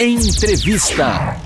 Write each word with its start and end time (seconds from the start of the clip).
Entrevista. 0.00 1.36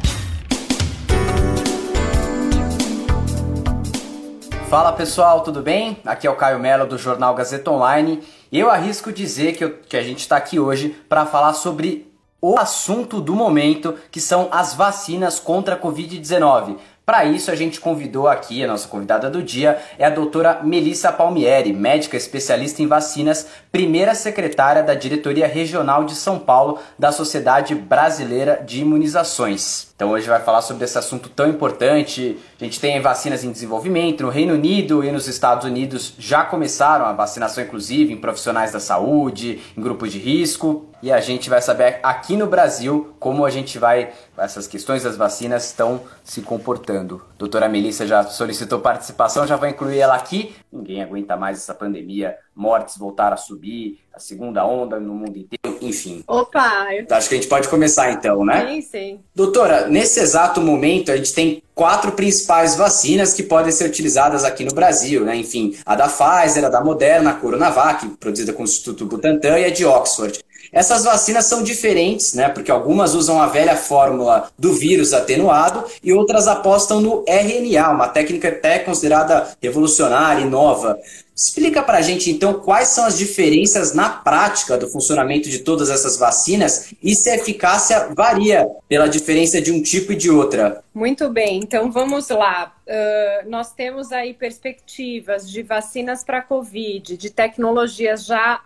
Fala 4.68 4.92
pessoal, 4.92 5.40
tudo 5.40 5.62
bem? 5.62 5.96
Aqui 6.04 6.26
é 6.26 6.30
o 6.30 6.36
Caio 6.36 6.58
Mello 6.58 6.86
do 6.86 6.98
Jornal 6.98 7.34
Gazeta 7.34 7.70
Online. 7.70 8.22
Eu 8.52 8.68
arrisco 8.68 9.10
dizer 9.10 9.54
que, 9.56 9.64
eu, 9.64 9.78
que 9.88 9.96
a 9.96 10.02
gente 10.02 10.18
está 10.18 10.36
aqui 10.36 10.60
hoje 10.60 10.94
para 11.08 11.24
falar 11.24 11.54
sobre 11.54 12.12
o 12.42 12.58
assunto 12.58 13.22
do 13.22 13.34
momento, 13.34 13.94
que 14.10 14.20
são 14.20 14.48
as 14.50 14.74
vacinas 14.74 15.40
contra 15.40 15.76
a 15.76 15.80
Covid-19. 15.80 16.76
Para 17.04 17.24
isso, 17.24 17.50
a 17.50 17.56
gente 17.56 17.80
convidou 17.80 18.28
aqui, 18.28 18.62
a 18.62 18.68
nossa 18.68 18.86
convidada 18.86 19.28
do 19.28 19.42
dia 19.42 19.76
é 19.98 20.04
a 20.04 20.10
doutora 20.10 20.60
Melissa 20.62 21.10
Palmieri, 21.10 21.72
médica 21.72 22.16
especialista 22.16 22.80
em 22.80 22.86
vacinas, 22.86 23.48
primeira 23.72 24.14
secretária 24.14 24.84
da 24.84 24.94
Diretoria 24.94 25.48
Regional 25.48 26.04
de 26.04 26.14
São 26.14 26.38
Paulo 26.38 26.78
da 26.96 27.10
Sociedade 27.10 27.74
Brasileira 27.74 28.62
de 28.64 28.82
Imunizações. 28.82 29.92
Então 29.96 30.10
hoje 30.10 30.28
vai 30.28 30.40
falar 30.40 30.62
sobre 30.62 30.84
esse 30.84 30.96
assunto 30.96 31.28
tão 31.28 31.48
importante. 31.48 32.38
A 32.62 32.64
gente 32.64 32.78
tem 32.78 33.00
vacinas 33.00 33.42
em 33.42 33.50
desenvolvimento. 33.50 34.22
No 34.22 34.28
Reino 34.28 34.54
Unido 34.54 35.02
e 35.02 35.10
nos 35.10 35.26
Estados 35.26 35.64
Unidos 35.66 36.14
já 36.16 36.44
começaram 36.44 37.04
a 37.04 37.12
vacinação, 37.12 37.64
inclusive, 37.64 38.12
em 38.12 38.16
profissionais 38.16 38.70
da 38.70 38.78
saúde, 38.78 39.60
em 39.76 39.82
grupos 39.82 40.12
de 40.12 40.20
risco. 40.20 40.86
E 41.02 41.10
a 41.10 41.20
gente 41.20 41.50
vai 41.50 41.60
saber 41.60 41.98
aqui 42.04 42.36
no 42.36 42.46
Brasil 42.46 43.16
como 43.18 43.44
a 43.44 43.50
gente 43.50 43.80
vai, 43.80 44.12
essas 44.38 44.68
questões 44.68 45.02
das 45.02 45.16
vacinas 45.16 45.64
estão 45.64 46.02
se 46.22 46.40
comportando. 46.40 47.20
doutora 47.36 47.68
Melissa 47.68 48.06
já 48.06 48.22
solicitou 48.22 48.78
participação, 48.78 49.44
já 49.44 49.56
vou 49.56 49.68
incluir 49.68 49.98
ela 49.98 50.14
aqui. 50.14 50.54
Ninguém 50.72 51.02
aguenta 51.02 51.36
mais 51.36 51.58
essa 51.58 51.74
pandemia 51.74 52.38
mortes 52.54 52.96
voltaram 52.96 53.34
a 53.34 53.38
subir, 53.38 53.98
a 54.14 54.18
segunda 54.18 54.64
onda 54.64 55.00
no 55.00 55.14
mundo 55.14 55.38
inteiro, 55.38 55.78
enfim. 55.80 56.22
Opa! 56.26 56.88
Eu... 56.92 57.06
Acho 57.10 57.28
que 57.28 57.34
a 57.34 57.38
gente 57.38 57.48
pode 57.48 57.68
começar 57.68 58.12
então, 58.12 58.44
né? 58.44 58.66
Sim, 58.66 58.82
sim. 58.82 59.20
Doutora, 59.34 59.88
nesse 59.88 60.20
exato 60.20 60.60
momento 60.60 61.10
a 61.10 61.16
gente 61.16 61.32
tem 61.32 61.62
quatro 61.74 62.12
principais 62.12 62.76
vacinas 62.76 63.32
que 63.32 63.42
podem 63.42 63.72
ser 63.72 63.88
utilizadas 63.88 64.44
aqui 64.44 64.64
no 64.64 64.74
Brasil, 64.74 65.24
né? 65.24 65.34
Enfim, 65.36 65.76
a 65.86 65.94
da 65.94 66.08
Pfizer, 66.08 66.64
a 66.64 66.68
da 66.68 66.82
Moderna, 66.82 67.30
a 67.30 67.34
Coronavac, 67.34 68.06
produzida 68.20 68.52
com 68.52 68.62
o 68.62 68.64
Instituto 68.64 69.06
Butantan, 69.06 69.58
e 69.58 69.64
a 69.64 69.70
de 69.70 69.84
Oxford. 69.86 70.40
Essas 70.72 71.04
vacinas 71.04 71.44
são 71.44 71.62
diferentes, 71.62 72.32
né? 72.32 72.48
Porque 72.48 72.70
algumas 72.70 73.14
usam 73.14 73.40
a 73.40 73.46
velha 73.46 73.76
fórmula 73.76 74.50
do 74.58 74.72
vírus 74.72 75.12
atenuado 75.12 75.84
e 76.02 76.14
outras 76.14 76.48
apostam 76.48 76.98
no 76.98 77.22
RNA, 77.28 77.90
uma 77.90 78.08
técnica 78.08 78.48
até 78.48 78.78
considerada 78.78 79.54
revolucionária 79.60 80.40
e 80.40 80.48
nova. 80.48 80.98
Explica 81.34 81.82
para 81.82 81.98
a 81.98 82.02
gente, 82.02 82.30
então, 82.30 82.60
quais 82.60 82.88
são 82.88 83.04
as 83.04 83.16
diferenças 83.16 83.94
na 83.94 84.08
prática 84.10 84.76
do 84.76 84.88
funcionamento 84.88 85.48
de 85.48 85.60
todas 85.60 85.88
essas 85.88 86.16
vacinas 86.16 86.92
e 87.02 87.14
se 87.14 87.30
a 87.30 87.36
eficácia 87.36 88.08
varia 88.14 88.68
pela 88.86 89.08
diferença 89.08 89.60
de 89.60 89.72
um 89.72 89.82
tipo 89.82 90.12
e 90.12 90.16
de 90.16 90.30
outra. 90.30 90.84
Muito 90.92 91.30
bem, 91.30 91.58
então 91.58 91.90
vamos 91.90 92.28
lá. 92.28 92.76
Uh, 92.86 93.48
nós 93.48 93.72
temos 93.72 94.12
aí 94.12 94.34
perspectivas 94.34 95.50
de 95.50 95.62
vacinas 95.62 96.22
para 96.22 96.42
Covid, 96.42 97.16
de 97.16 97.30
tecnologias 97.30 98.26
já 98.26 98.60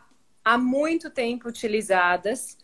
há 0.44 0.59
muito 0.59 1.09
tempo 1.09 1.48
utilizadas. 1.48 2.56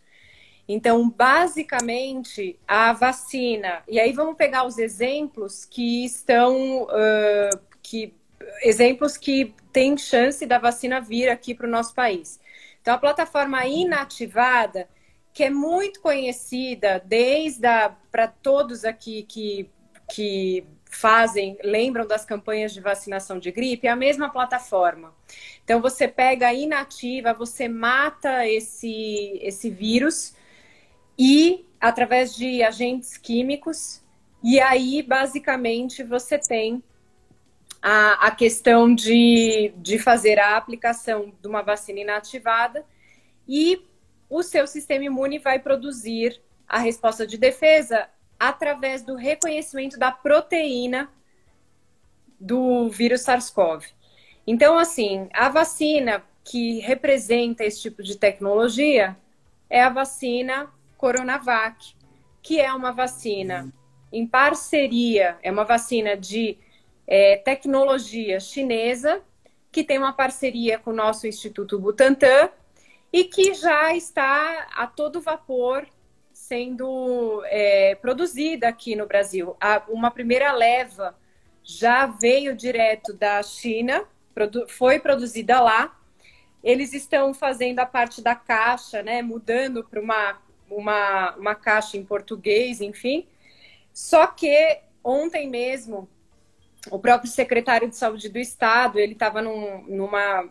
Então, 0.68 1.10
basicamente, 1.10 2.58
a 2.66 2.92
vacina, 2.92 3.82
e 3.88 4.00
aí 4.00 4.12
vamos 4.12 4.36
pegar 4.36 4.64
os 4.64 4.78
exemplos 4.78 5.64
que 5.64 6.04
estão, 6.04 6.84
uh, 6.84 7.58
que, 7.82 8.14
exemplos 8.62 9.16
que 9.16 9.54
têm 9.72 9.96
chance 9.96 10.44
da 10.46 10.58
vacina 10.58 11.00
vir 11.00 11.28
aqui 11.28 11.54
para 11.54 11.66
o 11.66 11.70
nosso 11.70 11.94
país. 11.94 12.40
Então, 12.80 12.94
a 12.94 12.98
plataforma 12.98 13.64
inativada, 13.66 14.88
que 15.32 15.44
é 15.44 15.50
muito 15.50 16.00
conhecida 16.00 17.02
desde 17.04 17.68
para 18.10 18.28
todos 18.28 18.84
aqui 18.84 19.22
que, 19.22 19.70
que 20.12 20.66
fazem, 20.92 21.56
lembram 21.64 22.06
das 22.06 22.24
campanhas 22.24 22.72
de 22.72 22.80
vacinação 22.80 23.38
de 23.38 23.50
gripe, 23.50 23.86
é 23.86 23.90
a 23.90 23.96
mesma 23.96 24.30
plataforma. 24.30 25.14
Então 25.64 25.80
você 25.80 26.06
pega 26.06 26.48
a 26.48 26.54
inativa, 26.54 27.32
você 27.32 27.66
mata 27.66 28.46
esse, 28.46 29.38
esse 29.42 29.70
vírus 29.70 30.34
e 31.18 31.66
através 31.80 32.36
de 32.36 32.62
agentes 32.62 33.16
químicos, 33.16 34.02
e 34.44 34.60
aí 34.60 35.02
basicamente 35.02 36.02
você 36.02 36.38
tem 36.38 36.82
a, 37.82 38.28
a 38.28 38.30
questão 38.30 38.94
de, 38.94 39.74
de 39.76 39.98
fazer 39.98 40.38
a 40.38 40.56
aplicação 40.56 41.32
de 41.42 41.48
uma 41.48 41.62
vacina 41.62 42.00
inativada 42.00 42.86
e 43.48 43.84
o 44.30 44.42
seu 44.42 44.66
sistema 44.66 45.04
imune 45.04 45.38
vai 45.38 45.58
produzir 45.58 46.40
a 46.68 46.78
resposta 46.78 47.26
de 47.26 47.36
defesa 47.36 48.08
através 48.38 49.02
do 49.02 49.16
reconhecimento 49.16 49.98
da 49.98 50.12
proteína 50.12 51.10
do 52.40 52.88
vírus 52.88 53.22
SARS-CoV. 53.22 53.84
Então, 54.46 54.78
assim, 54.78 55.28
a 55.32 55.48
vacina 55.48 56.24
que 56.44 56.80
representa 56.80 57.64
esse 57.64 57.82
tipo 57.82 58.02
de 58.02 58.16
tecnologia 58.16 59.16
é 59.68 59.82
a 59.82 59.88
vacina 59.88 60.70
Coronavac, 60.96 61.94
que 62.40 62.60
é 62.60 62.72
uma 62.72 62.92
vacina 62.92 63.72
em 64.12 64.26
parceria, 64.26 65.36
é 65.42 65.50
uma 65.50 65.64
vacina 65.64 66.16
de 66.16 66.58
é, 67.14 67.36
tecnologia 67.36 68.40
chinesa, 68.40 69.20
que 69.70 69.84
tem 69.84 69.98
uma 69.98 70.14
parceria 70.14 70.78
com 70.78 70.92
o 70.92 70.94
nosso 70.94 71.26
Instituto 71.26 71.78
Butantan 71.78 72.48
e 73.12 73.24
que 73.24 73.52
já 73.52 73.94
está 73.94 74.66
a 74.74 74.86
todo 74.86 75.20
vapor 75.20 75.86
sendo 76.32 77.42
é, 77.48 77.94
produzida 77.96 78.66
aqui 78.66 78.96
no 78.96 79.06
Brasil. 79.06 79.54
A, 79.60 79.82
uma 79.90 80.10
primeira 80.10 80.52
leva 80.52 81.14
já 81.62 82.06
veio 82.06 82.56
direto 82.56 83.12
da 83.12 83.42
China, 83.42 84.04
produ 84.34 84.66
foi 84.66 84.98
produzida 84.98 85.60
lá. 85.60 85.94
Eles 86.64 86.94
estão 86.94 87.34
fazendo 87.34 87.80
a 87.80 87.86
parte 87.86 88.22
da 88.22 88.34
caixa, 88.34 89.02
né, 89.02 89.20
mudando 89.20 89.84
para 89.84 90.00
uma, 90.00 90.40
uma, 90.70 91.36
uma 91.36 91.54
caixa 91.54 91.98
em 91.98 92.04
português, 92.06 92.80
enfim. 92.80 93.28
Só 93.92 94.26
que 94.28 94.80
ontem 95.04 95.46
mesmo 95.46 96.08
o 96.90 96.98
próprio 96.98 97.30
secretário 97.30 97.88
de 97.88 97.96
saúde 97.96 98.28
do 98.28 98.38
estado, 98.38 98.98
ele 98.98 99.12
estava 99.12 99.40
num, 99.40 99.84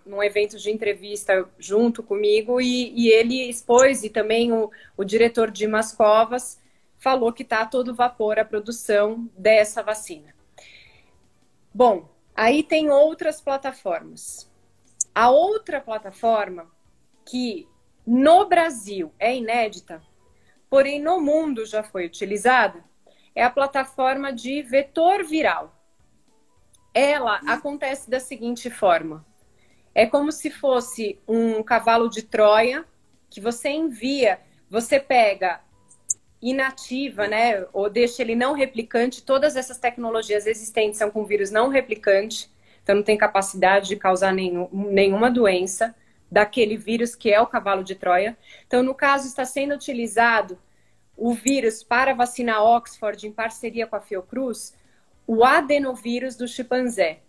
num 0.05 0.23
evento 0.23 0.57
de 0.57 0.71
entrevista 0.71 1.47
junto 1.59 2.01
comigo 2.01 2.61
e, 2.61 2.93
e 2.95 3.09
ele 3.09 3.49
expôs, 3.49 4.03
e 4.03 4.09
também 4.09 4.51
o, 4.53 4.71
o 4.95 5.03
diretor 5.03 5.51
de 5.51 5.67
Mascovas 5.67 6.59
falou 6.97 7.33
que 7.33 7.43
está 7.43 7.61
a 7.61 7.65
todo 7.65 7.93
vapor 7.93 8.39
a 8.39 8.45
produção 8.45 9.29
dessa 9.37 9.83
vacina. 9.83 10.33
Bom, 11.73 12.09
aí 12.33 12.63
tem 12.63 12.89
outras 12.89 13.41
plataformas. 13.41 14.49
A 15.13 15.29
outra 15.29 15.81
plataforma 15.81 16.71
que 17.25 17.67
no 18.07 18.45
Brasil 18.45 19.11
é 19.19 19.35
inédita, 19.35 20.01
porém 20.69 21.01
no 21.01 21.19
mundo 21.19 21.65
já 21.65 21.83
foi 21.83 22.05
utilizada, 22.05 22.83
é 23.35 23.43
a 23.43 23.49
plataforma 23.49 24.31
de 24.31 24.61
vetor 24.61 25.25
viral 25.25 25.80
ela 26.94 27.40
acontece 27.47 28.09
da 28.09 28.19
seguinte 28.19 28.69
forma: 28.69 29.25
é 29.94 30.06
como 30.06 30.31
se 30.31 30.50
fosse 30.50 31.19
um 31.28 31.62
cavalo 31.63 32.09
de 32.09 32.24
Troia 32.24 32.85
que 33.29 33.40
você 33.40 33.69
envia, 33.69 34.40
você 34.69 35.00
pega 35.00 35.62
inativa, 36.41 37.28
né, 37.28 37.66
ou 37.72 37.90
deixa 37.90 38.22
ele 38.22 38.35
não 38.35 38.53
replicante. 38.53 39.24
Todas 39.24 39.56
essas 39.56 39.78
tecnologias 39.78 40.47
existentes 40.47 40.97
são 40.97 41.12
com 41.12 41.24
vírus 41.24 41.52
não 41.52 41.69
replicante, 41.69 42.52
então 42.81 42.96
não 42.96 43.03
tem 43.03 43.18
capacidade 43.18 43.90
de 43.90 43.96
causar 43.96 44.34
nenhum, 44.34 44.68
nenhuma 44.72 45.29
doença 45.29 45.96
daquele 46.31 46.78
vírus 46.78 47.13
que 47.13 47.31
é 47.31 47.40
o 47.40 47.47
cavalo 47.47 47.84
de 47.84 47.94
Troia. 47.96 48.38
Então, 48.66 48.81
no 48.81 48.96
caso, 48.96 49.28
está 49.28 49.46
sendo 49.46 49.75
utilizado 49.75 50.58
o 51.16 51.34
vírus 51.34 51.84
para 51.84 52.13
vacinar 52.13 52.64
Oxford 52.64 53.28
em 53.28 53.32
parceria 53.32 53.85
com 53.85 53.96
a 53.96 54.02
Fiocruz 54.02 54.73
o 55.33 55.45
adenovírus 55.45 56.35
do 56.35 56.45
chimpanzé. 56.45 57.22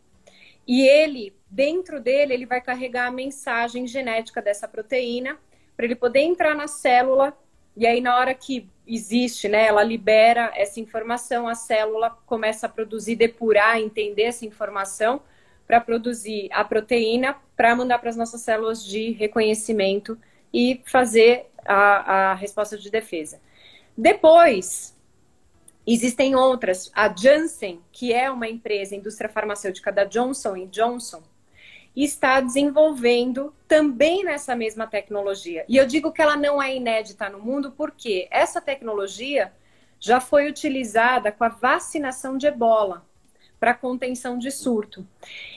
E 0.67 0.85
ele, 0.85 1.33
dentro 1.49 2.01
dele, 2.01 2.35
ele 2.35 2.47
vai 2.47 2.61
carregar 2.61 3.07
a 3.07 3.13
mensagem 3.13 3.87
genética 3.87 4.43
dessa 4.43 4.67
proteína 4.67 5.39
para 5.77 5.85
ele 5.85 5.95
poder 5.95 6.19
entrar 6.19 6.57
na 6.57 6.67
célula 6.67 7.33
e 7.77 7.87
aí 7.87 8.01
na 8.01 8.17
hora 8.17 8.35
que 8.35 8.69
existe, 8.85 9.49
né, 9.49 9.69
ela 9.69 9.85
libera 9.85 10.51
essa 10.57 10.81
informação, 10.81 11.47
a 11.47 11.55
célula 11.55 12.11
começa 12.27 12.67
a 12.67 12.69
produzir, 12.69 13.15
depurar, 13.15 13.79
entender 13.79 14.25
essa 14.25 14.45
informação 14.45 15.23
para 15.65 15.81
produzir 15.81 16.49
a 16.51 16.65
proteína 16.65 17.37
para 17.57 17.77
mandar 17.77 18.01
para 18.01 18.11
as 18.11 18.17
nossas 18.17 18.41
células 18.41 18.85
de 18.85 19.13
reconhecimento 19.13 20.19
e 20.53 20.83
fazer 20.87 21.47
a, 21.65 22.31
a 22.33 22.35
resposta 22.35 22.77
de 22.77 22.91
defesa. 22.91 23.41
Depois, 23.97 24.93
Existem 25.87 26.35
outras. 26.37 26.91
A 26.95 27.13
Janssen, 27.15 27.81
que 27.91 28.13
é 28.13 28.31
uma 28.31 28.49
empresa, 28.49 28.95
indústria 28.95 29.29
farmacêutica 29.29 29.91
da 29.91 30.05
Johnson 30.05 30.67
Johnson, 30.67 31.23
está 31.95 32.41
desenvolvendo 32.41 33.53
também 33.69 34.25
nessa 34.25 34.57
mesma 34.57 34.87
tecnologia. 34.87 35.65
E 35.69 35.77
eu 35.77 35.87
digo 35.87 36.13
que 36.13 36.23
ela 36.23 36.37
não 36.37 36.63
é 36.63 36.75
inédita 36.75 37.29
no 37.29 37.39
mundo 37.39 37.73
porque 37.73 38.29
essa 38.31 38.61
tecnologia 38.61 39.53
já 40.01 40.21
foi 40.21 40.49
utilizada 40.49 41.31
com 41.31 41.45
a 41.45 41.49
vacinação 41.49 42.37
de 42.37 42.47
ebola 42.47 43.07
para 43.61 43.75
contenção 43.75 44.37
de 44.37 44.51
surto. 44.51 45.07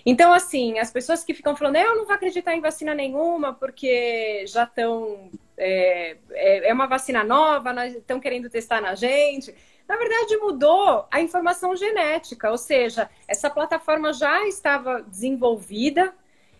Então, 0.05 0.31
assim, 0.31 0.77
as 0.77 0.91
pessoas 0.91 1.23
que 1.23 1.33
ficam 1.33 1.55
falando, 1.55 1.77
eu 1.77 1.95
não 1.95 2.05
vou 2.05 2.13
acreditar 2.13 2.55
em 2.55 2.61
vacina 2.61 2.93
nenhuma 2.93 3.51
porque 3.53 4.45
já 4.45 4.63
estão. 4.63 5.31
É, 5.57 6.17
é, 6.31 6.69
é, 6.69 6.73
uma 6.73 6.85
vacina 6.85 7.23
nova, 7.23 7.73
estão 7.87 8.19
querendo 8.19 8.47
testar 8.47 8.79
na 8.79 8.93
gente. 8.93 9.55
Na 9.87 9.97
verdade, 9.97 10.37
mudou 10.37 11.05
a 11.11 11.21
informação 11.21 11.75
genética, 11.75 12.49
ou 12.49 12.57
seja, 12.57 13.09
essa 13.27 13.49
plataforma 13.49 14.11
já 14.13 14.47
estava 14.47 15.01
desenvolvida 15.01 16.13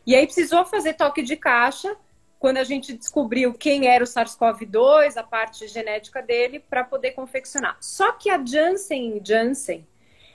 e 0.06 0.16
aí 0.16 0.26
precisou 0.26 0.64
fazer 0.66 0.94
toque 0.94 1.24
de 1.24 1.36
caixa 1.36 1.96
quando 2.38 2.58
a 2.58 2.64
gente 2.64 2.94
descobriu 2.94 3.54
quem 3.54 3.88
era 3.88 4.04
o 4.04 4.08
SARS-CoV-2, 4.08 5.18
a 5.18 5.24
parte 5.24 5.68
genética 5.68 6.22
dele, 6.22 6.60
para 6.60 6.84
poder 6.84 7.12
confeccionar. 7.12 7.78
Só 7.82 8.12
que 8.12 8.30
a 8.30 8.44
Janssen 8.46 9.20
Janssen, 9.24 9.88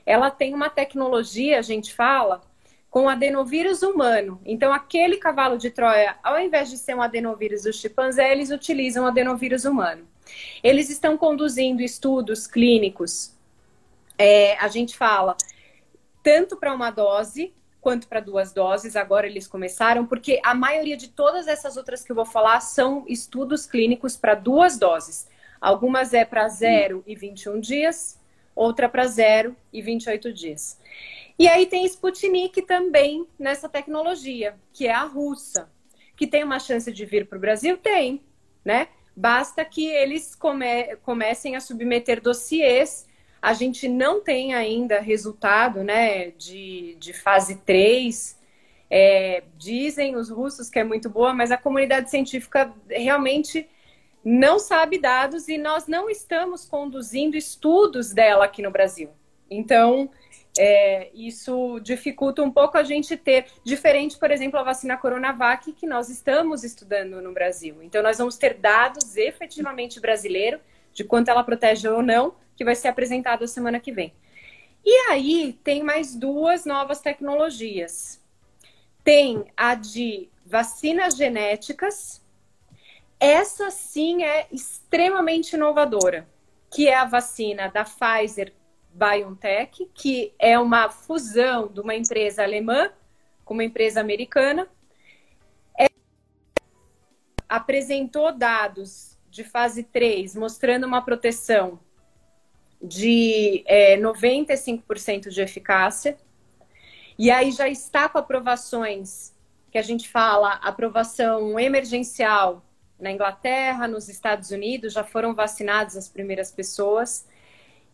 ela 0.05 0.29
tem 0.29 0.53
uma 0.53 0.69
tecnologia, 0.69 1.61
a 1.61 1.63
gente 1.63 1.95
fala, 1.95 2.41
com 2.91 3.09
adenovírus 3.09 3.83
humano. 3.83 4.41
Então, 4.45 4.73
aquele 4.73 5.19
cavalo 5.19 5.57
de 5.57 5.71
Troia, 5.71 6.17
ao 6.23 6.41
invés 6.41 6.69
de 6.69 6.77
ser 6.77 6.97
um 6.97 7.03
adenovírus 7.03 7.63
do 7.63 7.73
chimpanzé, 7.73 8.33
eles 8.33 8.51
utilizam 8.51 9.07
adenovírus 9.07 9.65
humano. 9.65 10.09
Eles 10.62 10.91
estão 10.91 11.17
conduzindo 11.17 11.82
estudos 11.82 12.47
clínicos, 12.47 13.35
é, 14.19 14.56
a 14.59 14.69
gente 14.69 14.97
fala, 14.99 15.35
tanto 16.23 16.56
para 16.56 16.75
uma 16.75 16.91
dose 16.91 17.55
quanto 17.81 18.06
para 18.06 18.21
duas 18.21 18.53
doses. 18.53 18.94
Agora 18.94 19.27
eles 19.27 19.47
começaram, 19.47 20.05
porque 20.05 20.41
a 20.44 20.55
maioria 20.55 20.97
de 20.97 21.09
todas 21.09 21.49
essas 21.49 21.77
outras 21.79 22.05
que 22.05 22.12
eu 22.12 22.17
vou 22.17 22.27
falar 22.27 22.61
são 22.61 23.05
estudos 23.09 23.65
clínicos 23.65 24.17
para 24.17 24.35
duas 24.35 24.79
doses. 24.79 25.27
Algumas 25.61 26.12
é 26.12 26.25
para 26.25 26.47
0 26.49 27.03
e 27.06 27.15
21 27.15 27.61
dias, 27.61 28.19
outra 28.55 28.88
para 28.88 29.06
0 29.06 29.56
e 29.73 29.81
28 29.81 30.32
dias. 30.32 30.79
E 31.38 31.49
aí 31.49 31.65
tem 31.65 31.87
Sputnik 31.87 32.61
também 32.62 33.27
nessa 33.38 33.69
tecnologia, 33.69 34.55
que 34.73 34.87
é 34.87 34.93
a 34.93 35.05
russa, 35.05 35.71
que 36.15 36.27
tem 36.27 36.44
uma 36.44 36.59
chance 36.59 36.93
de 36.93 37.06
vir 37.06 37.27
para 37.27 37.38
o 37.38 37.41
Brasil? 37.41 37.79
Tem, 37.79 38.23
né? 38.62 38.88
Basta 39.20 39.64
que 39.64 39.87
eles 39.87 40.34
come 40.34 40.96
comecem 40.96 41.55
a 41.55 41.61
submeter 41.61 42.20
dossiês 42.20 43.06
a 43.40 43.55
gente 43.55 43.88
não 43.88 44.20
tem 44.20 44.55
ainda 44.55 45.00
resultado 45.00 45.82
né, 45.82 46.31
de, 46.32 46.94
de 46.99 47.12
fase 47.12 47.56
3. 47.56 48.38
É, 48.90 49.44
dizem 49.56 50.17
os 50.17 50.28
russos 50.28 50.69
que 50.69 50.78
é 50.78 50.84
muito 50.84 51.08
boa, 51.08 51.32
mas 51.32 51.50
a 51.50 51.56
comunidade 51.56 52.11
científica 52.11 52.72
realmente 52.88 53.67
não 54.22 54.58
sabe 54.58 54.99
dados 54.99 55.49
e 55.49 55.56
nós 55.56 55.87
não 55.87 56.11
estamos 56.11 56.67
conduzindo 56.67 57.37
estudos 57.37 58.12
dela 58.12 58.44
aqui 58.44 58.61
no 58.61 58.70
Brasil. 58.70 59.08
Então, 59.49 60.11
é, 60.58 61.11
isso 61.14 61.79
dificulta 61.81 62.43
um 62.43 62.50
pouco 62.50 62.76
a 62.76 62.82
gente 62.82 63.17
ter, 63.17 63.47
diferente, 63.64 64.19
por 64.19 64.31
exemplo, 64.31 64.58
a 64.58 64.62
vacina 64.62 64.97
Coronavac, 64.97 65.73
que 65.73 65.87
nós 65.87 66.08
estamos 66.08 66.64
estudando 66.64 67.20
no 67.23 67.32
Brasil. 67.32 67.82
Então, 67.82 68.02
nós 68.02 68.19
vamos 68.19 68.37
ter 68.37 68.55
dados 68.55 69.17
efetivamente 69.17 70.00
brasileiros 70.00 70.61
de 70.93 71.05
quanto 71.05 71.29
ela 71.29 71.44
protege 71.44 71.88
ou 71.88 72.02
não, 72.02 72.35
que 72.56 72.64
vai 72.64 72.75
ser 72.75 72.88
apresentado 72.88 73.44
a 73.44 73.49
semana 73.49 73.79
que 73.79 73.93
vem. 73.93 74.12
E 74.85 75.11
aí 75.11 75.58
tem 75.62 75.82
mais 75.82 76.14
duas 76.17 76.64
novas 76.64 77.00
tecnologias. 77.00 78.20
Tem 79.05 79.44
a 79.56 79.75
de 79.75 80.29
vacinas 80.44 81.17
genéticas. 81.17 82.23
Essa 83.19 83.70
sim 83.70 84.25
é 84.25 84.46
extremamente 84.50 85.55
inovadora, 85.55 86.26
que 86.70 86.88
é 86.88 86.96
a 86.96 87.05
vacina 87.05 87.69
da 87.69 87.85
Pfizer 87.85 88.53
BioNTech, 88.93 89.91
que 89.95 90.35
é 90.39 90.59
uma 90.59 90.89
fusão 90.89 91.69
de 91.69 91.81
uma 91.81 91.95
empresa 91.95 92.43
alemã 92.43 92.91
com 93.45 93.55
uma 93.55 93.65
empresa 93.65 94.01
americana. 94.01 94.69
É... 95.79 95.87
apresentou 97.49 98.33
dados 98.33 99.19
de 99.31 99.45
fase 99.45 99.85
3 99.85 100.35
mostrando 100.35 100.87
uma 100.87 101.03
proteção 101.03 101.79
de 102.83 103.63
é, 103.67 103.97
95% 103.97 105.29
de 105.29 105.41
eficácia. 105.41 106.17
E 107.19 107.31
aí 107.31 107.53
já 107.53 107.69
está 107.69 108.09
com 108.09 108.19
aprovações 108.19 109.35
que 109.71 109.79
a 109.79 109.83
gente 109.83 110.09
fala, 110.09 110.55
aprovação 110.55 111.59
emergencial 111.61 112.65
na 112.99 113.11
Inglaterra, 113.11 113.87
nos 113.87 114.09
Estados 114.09 114.51
Unidos, 114.51 114.93
já 114.93 115.05
foram 115.05 115.35
vacinadas 115.35 115.97
as 115.97 116.09
primeiras 116.09 116.51
pessoas. 116.51 117.27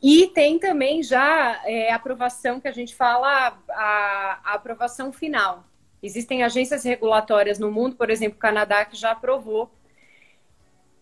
E 0.02 0.28
tem 0.28 0.58
também 0.58 1.02
já 1.02 1.62
é, 1.64 1.92
aprovação 1.92 2.60
que 2.60 2.68
a 2.68 2.72
gente 2.72 2.94
fala, 2.94 3.58
a, 3.70 4.40
a 4.44 4.54
aprovação 4.54 5.12
final. 5.12 5.64
Existem 6.02 6.42
agências 6.42 6.84
regulatórias 6.84 7.58
no 7.58 7.70
mundo, 7.70 7.96
por 7.96 8.10
exemplo, 8.10 8.36
o 8.36 8.40
Canadá, 8.40 8.84
que 8.84 8.96
já 8.96 9.12
aprovou. 9.12 9.70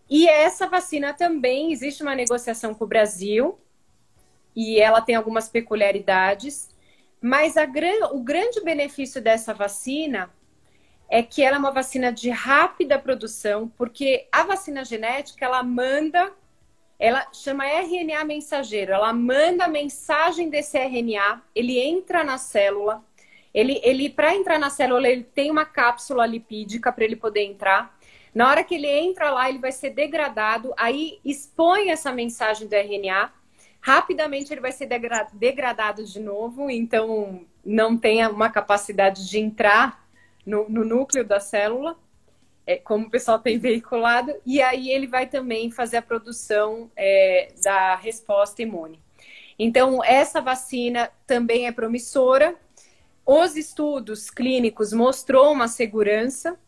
E 0.09 0.27
essa 0.27 0.67
vacina 0.67 1.13
também 1.13 1.71
existe 1.71 2.01
uma 2.01 2.15
negociação 2.15 2.73
com 2.73 2.85
o 2.85 2.87
Brasil, 2.87 3.59
e 4.55 4.79
ela 4.79 5.01
tem 5.01 5.15
algumas 5.15 5.49
peculiaridades, 5.49 6.69
mas 7.21 7.57
a, 7.57 7.67
o 8.13 8.23
grande 8.23 8.61
benefício 8.61 9.21
dessa 9.21 9.53
vacina 9.53 10.31
é 11.09 11.21
que 11.21 11.43
ela 11.43 11.57
é 11.57 11.59
uma 11.59 11.71
vacina 11.71 12.11
de 12.11 12.29
rápida 12.29 12.97
produção, 12.97 13.67
porque 13.77 14.27
a 14.31 14.43
vacina 14.43 14.85
genética 14.85 15.45
ela 15.45 15.61
manda, 15.61 16.31
ela 16.99 17.27
chama 17.33 17.65
RNA 17.65 18.23
mensageiro, 18.23 18.93
ela 18.93 19.11
manda 19.13 19.65
a 19.65 19.69
mensagem 19.69 20.49
desse 20.49 20.77
RNA, 20.77 21.41
ele 21.53 21.79
entra 21.79 22.23
na 22.23 22.37
célula, 22.37 23.03
ele, 23.53 23.79
ele 23.83 24.09
para 24.09 24.35
entrar 24.35 24.59
na 24.59 24.69
célula 24.69 25.07
ele 25.07 25.23
tem 25.23 25.49
uma 25.51 25.65
cápsula 25.65 26.25
lipídica 26.25 26.91
para 26.91 27.03
ele 27.03 27.15
poder 27.15 27.43
entrar. 27.43 27.97
Na 28.33 28.49
hora 28.49 28.63
que 28.63 28.75
ele 28.75 28.87
entra 28.87 29.29
lá, 29.29 29.49
ele 29.49 29.59
vai 29.59 29.71
ser 29.71 29.91
degradado, 29.91 30.73
aí 30.77 31.19
expõe 31.23 31.89
essa 31.89 32.11
mensagem 32.11 32.67
do 32.67 32.73
RNA 32.73 33.31
rapidamente 33.85 34.51
ele 34.51 34.61
vai 34.61 34.71
ser 34.71 34.89
degradado 35.33 36.03
de 36.03 36.19
novo, 36.19 36.71
então 36.71 37.45
não 37.63 37.95
tem 37.95 38.25
uma 38.25 38.49
capacidade 38.49 39.29
de 39.29 39.37
entrar 39.37 40.03
no, 40.43 40.67
no 40.67 40.83
núcleo 40.83 41.23
da 41.23 41.39
célula, 41.39 41.95
é, 42.65 42.77
como 42.77 43.07
o 43.07 43.09
pessoal 43.09 43.39
tem 43.39 43.57
veiculado, 43.57 44.33
e 44.45 44.61
aí 44.61 44.89
ele 44.89 45.07
vai 45.07 45.27
também 45.27 45.71
fazer 45.71 45.97
a 45.97 46.01
produção 46.01 46.89
é, 46.95 47.49
da 47.63 47.95
resposta 47.95 48.61
imune. 48.61 48.99
Então, 49.57 50.03
essa 50.03 50.41
vacina 50.41 51.09
também 51.25 51.67
é 51.67 51.71
promissora. 51.71 52.55
Os 53.25 53.55
estudos 53.55 54.29
clínicos 54.29 54.91
mostrou 54.91 55.51
uma 55.51 55.67
segurança, 55.67 56.59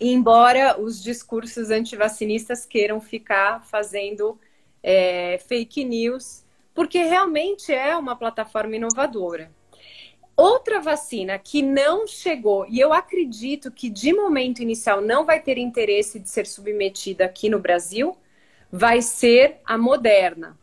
embora 0.00 0.80
os 0.80 1.02
discursos 1.02 1.70
antivacinistas 1.70 2.66
queiram 2.66 3.00
ficar 3.00 3.64
fazendo 3.64 4.38
é, 4.82 5.38
fake 5.46 5.84
news, 5.84 6.44
porque 6.74 6.98
realmente 7.04 7.72
é 7.72 7.96
uma 7.96 8.16
plataforma 8.16 8.74
inovadora. 8.74 9.52
Outra 10.36 10.80
vacina 10.80 11.38
que 11.38 11.60
não 11.62 12.06
chegou, 12.06 12.66
e 12.66 12.80
eu 12.80 12.92
acredito 12.92 13.70
que 13.70 13.90
de 13.90 14.12
momento 14.12 14.62
inicial 14.62 15.00
não 15.00 15.26
vai 15.26 15.40
ter 15.40 15.58
interesse 15.58 16.18
de 16.18 16.28
ser 16.28 16.46
submetida 16.46 17.24
aqui 17.24 17.50
no 17.50 17.58
Brasil, 17.58 18.16
vai 18.70 19.02
ser 19.02 19.60
a 19.64 19.76
Moderna. 19.76 20.58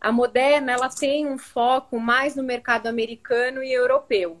A 0.00 0.10
Moderna 0.10 0.72
ela 0.72 0.88
tem 0.88 1.28
um 1.28 1.36
foco 1.36 2.00
mais 2.00 2.34
no 2.34 2.42
mercado 2.42 2.86
americano 2.86 3.62
e 3.62 3.72
europeu. 3.72 4.40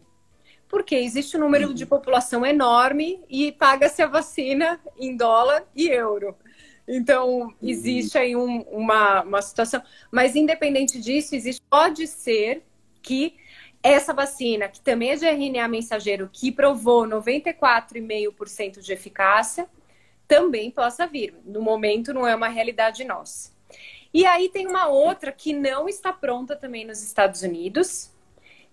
Porque 0.66 0.96
existe 0.96 1.36
um 1.36 1.40
número 1.40 1.74
de 1.74 1.84
população 1.84 2.46
enorme 2.46 3.22
e 3.28 3.52
paga-se 3.52 4.02
a 4.02 4.06
vacina 4.06 4.80
em 4.98 5.14
dólar 5.14 5.64
e 5.76 5.88
euro. 5.88 6.34
Então, 6.88 7.54
existe 7.62 8.16
aí 8.18 8.34
um, 8.34 8.62
uma, 8.62 9.22
uma 9.22 9.42
situação. 9.42 9.82
Mas, 10.10 10.34
independente 10.34 10.98
disso, 10.98 11.34
existe, 11.34 11.62
pode 11.70 12.06
ser 12.06 12.64
que 13.02 13.36
essa 13.82 14.14
vacina, 14.14 14.68
que 14.68 14.80
também 14.80 15.10
é 15.10 15.16
de 15.16 15.26
RNA 15.26 15.66
mensageiro, 15.68 16.30
que 16.32 16.52
provou 16.52 17.04
94,5% 17.04 18.80
de 18.80 18.92
eficácia, 18.92 19.66
também 20.28 20.70
possa 20.70 21.06
vir. 21.06 21.34
No 21.44 21.60
momento, 21.60 22.14
não 22.14 22.26
é 22.26 22.34
uma 22.34 22.48
realidade 22.48 23.04
nossa. 23.04 23.50
E 24.14 24.24
aí 24.26 24.48
tem 24.48 24.66
uma 24.66 24.86
outra 24.88 25.32
que 25.32 25.52
não 25.52 25.88
está 25.88 26.12
pronta 26.12 26.54
também 26.54 26.84
nos 26.84 27.02
Estados 27.02 27.42
Unidos, 27.42 28.10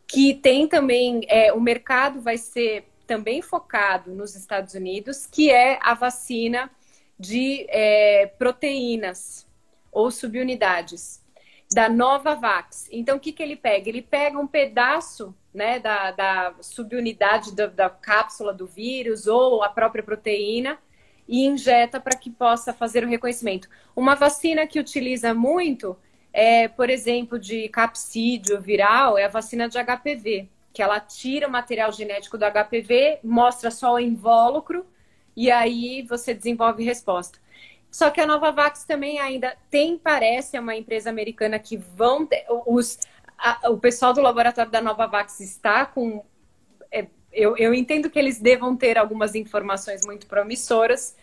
que 0.06 0.34
tem 0.34 0.68
também, 0.68 1.22
é, 1.28 1.54
o 1.54 1.62
mercado 1.62 2.20
vai 2.22 2.38
ser 2.38 2.86
também 3.08 3.42
focado 3.42 4.14
nos 4.14 4.36
Estados 4.36 4.74
Unidos, 4.74 5.26
que 5.26 5.50
é 5.50 5.80
a 5.82 5.94
vacina 5.94 6.70
de 7.18 7.66
é, 7.70 8.28
proteínas 8.38 9.48
ou 9.92 10.12
subunidades, 10.12 11.24
da 11.72 11.88
Novavax. 11.88 12.90
Então, 12.92 13.18
o 13.18 13.20
que, 13.20 13.32
que 13.32 13.44
ele 13.44 13.56
pega? 13.56 13.90
Ele 13.90 14.02
pega 14.02 14.40
um 14.40 14.48
pedaço 14.48 15.36
né, 15.54 15.80
da, 15.80 16.12
da 16.12 16.54
subunidade 16.62 17.56
da, 17.56 17.68
da 17.68 17.90
cápsula 17.90 18.54
do 18.54 18.66
vírus 18.66 19.28
ou 19.28 19.64
a 19.64 19.70
própria 19.70 20.04
proteína 20.04 20.80
e 21.28 21.46
injeta 21.46 22.00
para 22.00 22.18
que 22.18 22.32
possa 22.32 22.74
fazer 22.74 23.04
o 23.04 23.08
reconhecimento. 23.08 23.70
Uma 23.96 24.16
vacina 24.16 24.66
que 24.66 24.80
utiliza 24.80 25.32
muito, 25.34 25.96
é, 26.34 26.68
por 26.68 26.90
exemplo, 26.90 27.38
de 27.38 27.70
capsídeo 27.70 28.60
viral, 28.60 29.16
é 29.16 29.26
a 29.26 29.30
vacina 29.30 29.70
de 29.70 29.78
HPV, 29.78 30.50
que 30.74 30.82
ela 30.82 31.00
tira 31.00 31.48
o 31.48 31.52
material 31.52 31.92
genético 31.92 32.38
do 32.38 32.46
HPV, 32.46 33.20
mostra 33.24 33.70
só 33.70 33.94
o 33.94 34.00
invólucro 34.00 34.86
e 35.36 35.52
aí 35.52 36.02
você 36.02 36.34
desenvolve 36.34 36.84
resposta. 36.84 37.40
Só 37.92 38.10
que 38.10 38.22
a 38.22 38.28
Novavax 38.28 38.84
também 38.84 39.20
ainda 39.20 39.56
tem, 39.70 39.98
parece, 39.98 40.56
é 40.56 40.60
uma 40.60 40.76
empresa 40.76 41.10
americana 41.10 41.58
que 41.58 41.76
vão 41.76 42.26
ter, 42.26 42.46
os 42.66 43.00
a, 43.38 43.70
o 43.70 43.78
pessoal 43.78 44.14
do 44.14 44.22
laboratório 44.22 44.72
da 44.72 44.82
Novavax 44.82 45.40
está 45.40 45.86
com 45.86 46.24
é, 46.92 47.08
eu, 47.32 47.56
eu 47.58 47.74
entendo 47.74 48.10
que 48.10 48.20
eles 48.20 48.40
devam 48.40 48.76
ter 48.76 48.98
algumas 48.98 49.36
informações 49.36 50.06
muito 50.06 50.28
promissoras, 50.28 51.16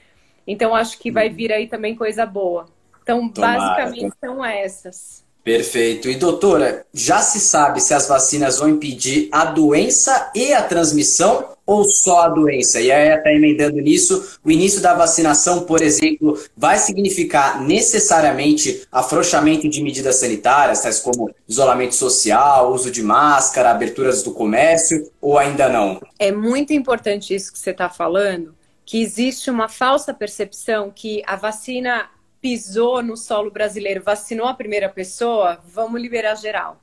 então 0.47 0.75
acho 0.75 0.99
que 0.99 1.11
vai 1.11 1.29
vir 1.29 1.53
aí 1.53 1.67
também 1.67 1.95
coisa 1.95 2.25
boa. 2.25 2.67
Então, 3.03 3.29
Tomara. 3.29 3.59
basicamente 3.59 4.17
são 4.21 4.45
essas. 4.45 5.25
Perfeito. 5.45 6.09
E 6.09 6.17
doutora, 6.17 6.85
já 6.93 7.21
se 7.21 7.39
sabe 7.39 7.81
se 7.81 7.95
as 7.95 8.09
vacinas 8.09 8.59
vão 8.59 8.69
impedir 8.69 9.29
a 9.31 9.45
doença 9.45 10.31
e 10.35 10.53
a 10.53 10.63
transmissão 10.63 11.56
ou 11.67 11.85
só 11.85 12.21
a 12.21 12.29
doença? 12.29 12.81
E 12.81 12.93
aí, 12.93 13.11
até 13.11 13.35
emendando 13.35 13.79
nisso, 13.81 14.39
o 14.45 14.51
início 14.51 14.81
da 14.81 14.95
vacinação, 14.95 15.65
por 15.65 15.83
exemplo, 15.83 16.41
vai 16.57 16.79
significar 16.79 17.61
necessariamente 17.61 18.87
afrouxamento 18.91 19.69
de 19.69 19.83
medidas 19.83 20.17
sanitárias, 20.17 20.83
tais 20.83 21.01
como 21.01 21.35
isolamento 21.49 21.97
social, 21.97 22.73
uso 22.73 22.91
de 22.91 23.03
máscara, 23.03 23.71
aberturas 23.73 24.23
do 24.23 24.33
comércio, 24.33 25.11
ou 25.21 25.37
ainda 25.37 25.69
não? 25.69 26.01
É 26.19 26.31
muito 26.31 26.73
importante 26.73 27.35
isso 27.35 27.53
que 27.53 27.59
você 27.59 27.71
está 27.71 27.91
falando, 27.91 28.55
que 28.85 29.03
existe 29.03 29.51
uma 29.51 29.69
falsa 29.69 30.15
percepção 30.15 30.93
que 30.95 31.23
a 31.27 31.35
vacina 31.35 32.09
pisou 32.41 33.03
no 33.03 33.17
solo 33.17 33.51
brasileiro, 33.51 34.03
vacinou 34.05 34.47
a 34.47 34.55
primeira 34.55 34.89
pessoa, 34.89 35.59
vamos 35.67 36.01
liberar 36.01 36.37
geral. 36.37 36.81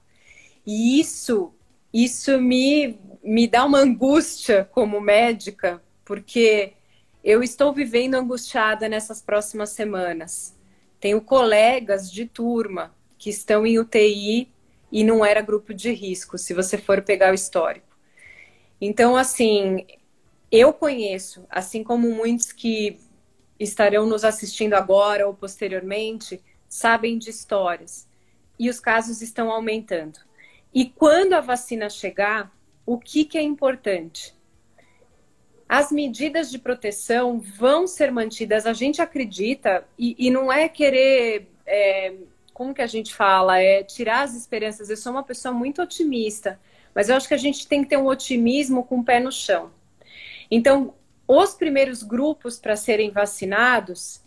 E 0.66 1.00
isso, 1.00 1.54
isso 1.94 2.38
me, 2.40 2.98
me 3.24 3.48
dá 3.48 3.64
uma 3.66 3.80
angústia 3.80 4.68
como 4.72 5.00
médica, 5.00 5.82
porque 6.04 6.74
eu 7.24 7.42
estou 7.42 7.72
vivendo 7.72 8.16
angustiada 8.16 8.90
nessas 8.90 9.22
próximas 9.22 9.70
semanas. 9.70 10.54
Tenho 11.00 11.22
colegas 11.22 12.12
de 12.12 12.26
turma 12.26 12.94
que 13.18 13.30
estão 13.30 13.66
em 13.66 13.80
UTI 13.80 14.52
e 14.92 15.04
não 15.04 15.26
era 15.26 15.42
grupo 15.42 15.74
de 15.74 15.92
risco, 15.92 16.38
se 16.38 16.54
você 16.54 16.78
for 16.78 17.02
pegar 17.02 17.32
o 17.32 17.36
histórico. 17.36 17.88
Então, 18.80 19.16
assim, 19.16 19.86
eu 20.52 20.74
conheço, 20.74 21.46
assim 21.50 21.84
como 21.84 22.12
muitos 22.12 22.52
que 22.52 23.00
estarão 23.58 24.06
nos 24.06 24.26
assistindo 24.26 24.74
agora 24.74 25.26
ou 25.26 25.34
posteriormente 25.34 26.42
sabem 26.68 27.18
de 27.18 27.30
histórias 27.30 28.08
e 28.60 28.70
os 28.70 28.80
casos 28.80 29.22
estão 29.22 29.50
aumentando. 29.50 30.20
E 30.74 30.86
quando 30.86 31.34
a 31.34 31.42
vacina 31.42 31.90
chegar, 31.90 32.52
o 32.86 32.98
que, 32.98 33.26
que 33.26 33.38
é 33.38 33.42
importante? 33.42 34.36
As 35.68 35.92
medidas 35.92 36.52
de 36.52 36.60
proteção 36.60 37.40
vão 37.40 37.88
ser 37.88 38.12
mantidas. 38.12 38.66
A 38.66 38.74
gente 38.74 39.02
acredita, 39.02 39.86
e, 39.98 40.16
e 40.18 40.30
não 40.30 40.52
é 40.52 40.68
querer, 40.68 41.48
é, 41.66 42.14
como 42.54 42.74
que 42.74 42.82
a 42.82 42.88
gente 42.88 43.14
fala, 43.14 43.60
é 43.60 43.84
tirar 43.84 44.22
as 44.22 44.36
esperanças. 44.36 44.90
Eu 44.90 44.98
sou 44.98 45.12
uma 45.12 45.24
pessoa 45.24 45.54
muito 45.54 45.82
otimista, 45.82 46.60
mas 46.94 47.10
eu 47.10 47.16
acho 47.16 47.28
que 47.28 47.34
a 47.34 47.38
gente 47.38 47.68
tem 47.68 47.84
que 47.84 47.90
ter 47.90 47.98
um 47.98 48.08
otimismo 48.08 48.84
com 48.84 49.00
o 49.00 49.04
pé 49.04 49.20
no 49.20 49.32
chão. 49.32 49.72
Então, 50.52 50.94
os 51.28 51.54
primeiros 51.54 52.04
grupos 52.04 52.60
para 52.60 52.76
serem 52.76 53.10
vacinados 53.10 54.22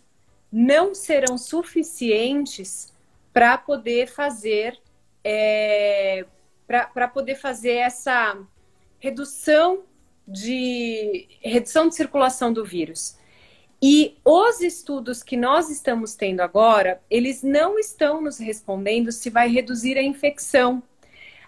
não 0.51 0.95
serão 0.95 1.37
suficientes 1.37 2.93
para 3.31 3.57
poder 3.57 4.07
fazer 4.07 4.79
é, 5.23 6.25
para 6.67 7.07
poder 7.07 7.35
fazer 7.35 7.75
essa 7.75 8.37
redução 8.99 9.83
de 10.27 11.27
redução 11.41 11.87
de 11.87 11.95
circulação 11.95 12.51
do 12.51 12.65
vírus. 12.65 13.17
E 13.81 14.17
os 14.25 14.59
estudos 14.59 15.23
que 15.23 15.37
nós 15.37 15.69
estamos 15.69 16.15
tendo 16.15 16.41
agora, 16.41 17.01
eles 17.09 17.43
não 17.43 17.79
estão 17.79 18.21
nos 18.21 18.37
respondendo 18.37 19.11
se 19.11 19.29
vai 19.29 19.47
reduzir 19.47 19.97
a 19.97 20.03
infecção. 20.03 20.83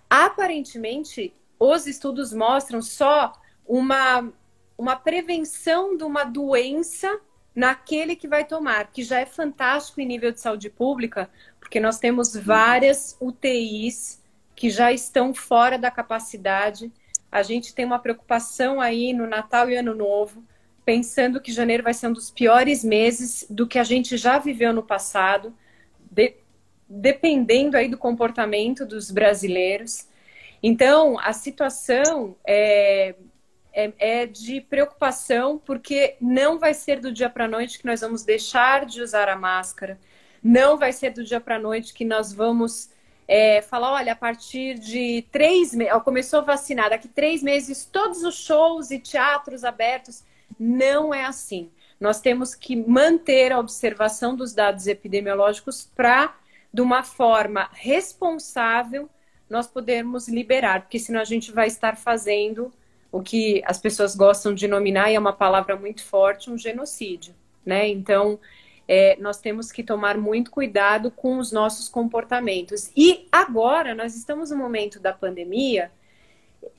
Aparentemente, 0.09 1.33
os 1.59 1.87
estudos 1.87 2.31
mostram 2.31 2.81
só 2.81 3.33
uma 3.67 4.31
uma 4.79 4.95
prevenção 4.95 5.97
de 5.97 6.05
uma 6.05 6.23
doença 6.23 7.19
naquele 7.53 8.15
que 8.15 8.29
vai 8.29 8.45
tomar, 8.45 8.89
que 8.93 9.03
já 9.03 9.19
é 9.19 9.25
fantástico 9.25 9.99
em 9.99 10.05
nível 10.05 10.31
de 10.31 10.39
saúde 10.39 10.69
pública, 10.69 11.29
porque 11.59 11.81
nós 11.81 11.99
temos 11.99 12.33
várias 12.33 13.17
UTIs 13.19 14.18
que 14.59 14.69
já 14.69 14.91
estão 14.91 15.33
fora 15.33 15.77
da 15.77 15.89
capacidade. 15.89 16.91
A 17.31 17.41
gente 17.41 17.73
tem 17.73 17.85
uma 17.85 17.97
preocupação 17.97 18.81
aí 18.81 19.13
no 19.13 19.25
Natal 19.25 19.69
e 19.69 19.77
Ano 19.77 19.95
Novo, 19.95 20.43
pensando 20.83 21.39
que 21.39 21.49
janeiro 21.49 21.81
vai 21.81 21.93
ser 21.93 22.07
um 22.07 22.11
dos 22.11 22.29
piores 22.29 22.83
meses 22.83 23.47
do 23.49 23.65
que 23.65 23.79
a 23.79 23.85
gente 23.85 24.17
já 24.17 24.37
viveu 24.37 24.73
no 24.73 24.83
passado, 24.83 25.55
de, 26.11 26.35
dependendo 26.89 27.77
aí 27.77 27.87
do 27.87 27.97
comportamento 27.97 28.85
dos 28.85 29.09
brasileiros. 29.11 30.09
Então, 30.61 31.17
a 31.21 31.31
situação 31.31 32.35
é, 32.45 33.15
é, 33.71 33.93
é 33.97 34.25
de 34.25 34.59
preocupação, 34.59 35.57
porque 35.57 36.17
não 36.19 36.59
vai 36.59 36.73
ser 36.73 36.99
do 36.99 37.13
dia 37.13 37.29
para 37.29 37.45
a 37.45 37.47
noite 37.47 37.79
que 37.79 37.85
nós 37.85 38.01
vamos 38.01 38.23
deixar 38.23 38.85
de 38.85 39.01
usar 39.01 39.29
a 39.29 39.37
máscara, 39.37 39.97
não 40.43 40.77
vai 40.77 40.91
ser 40.91 41.11
do 41.11 41.23
dia 41.23 41.39
para 41.39 41.55
a 41.55 41.59
noite 41.59 41.93
que 41.93 42.03
nós 42.03 42.33
vamos 42.33 42.89
é, 43.29 43.61
falar, 43.61 43.91
olha, 43.91 44.13
a 44.13 44.15
partir 44.15 44.79
de 44.79 45.23
três 45.31 45.71
meses, 45.71 45.93
começou 46.03 46.39
a 46.39 46.43
vacinar, 46.43 46.89
daqui 46.89 47.07
três 47.07 47.43
meses 47.43 47.85
todos 47.85 48.23
os 48.23 48.33
shows 48.33 48.89
e 48.89 48.97
teatros 48.97 49.63
abertos. 49.63 50.23
Não 50.59 51.13
é 51.13 51.25
assim. 51.25 51.69
Nós 51.99 52.19
temos 52.19 52.55
que 52.55 52.75
manter 52.75 53.51
a 53.51 53.59
observação 53.59 54.35
dos 54.35 54.51
dados 54.51 54.87
epidemiológicos 54.87 55.87
para, 55.95 56.35
de 56.73 56.81
uma 56.81 57.03
forma 57.03 57.69
responsável, 57.71 59.07
nós 59.47 59.67
podermos 59.67 60.27
liberar, 60.27 60.81
porque 60.81 60.97
senão 60.97 61.21
a 61.21 61.25
gente 61.25 61.51
vai 61.51 61.67
estar 61.67 61.97
fazendo 61.97 62.73
o 63.11 63.21
que 63.21 63.61
as 63.63 63.79
pessoas 63.79 64.15
gostam 64.15 64.55
de 64.55 64.67
nominar, 64.67 65.11
e 65.11 65.15
é 65.15 65.19
uma 65.19 65.33
palavra 65.33 65.75
muito 65.75 66.03
forte, 66.03 66.49
um 66.49 66.57
genocídio, 66.57 67.35
né? 67.63 67.87
Então, 67.87 68.39
é, 68.91 69.15
nós 69.19 69.37
temos 69.37 69.71
que 69.71 69.83
tomar 69.83 70.17
muito 70.17 70.49
cuidado 70.49 71.11
com 71.11 71.37
os 71.37 71.51
nossos 71.51 71.87
comportamentos. 71.87 72.89
E 72.97 73.27
agora, 73.31 73.93
nós 73.93 74.15
estamos 74.15 74.49
no 74.49 74.57
momento 74.57 74.99
da 74.99 75.13
pandemia, 75.13 75.91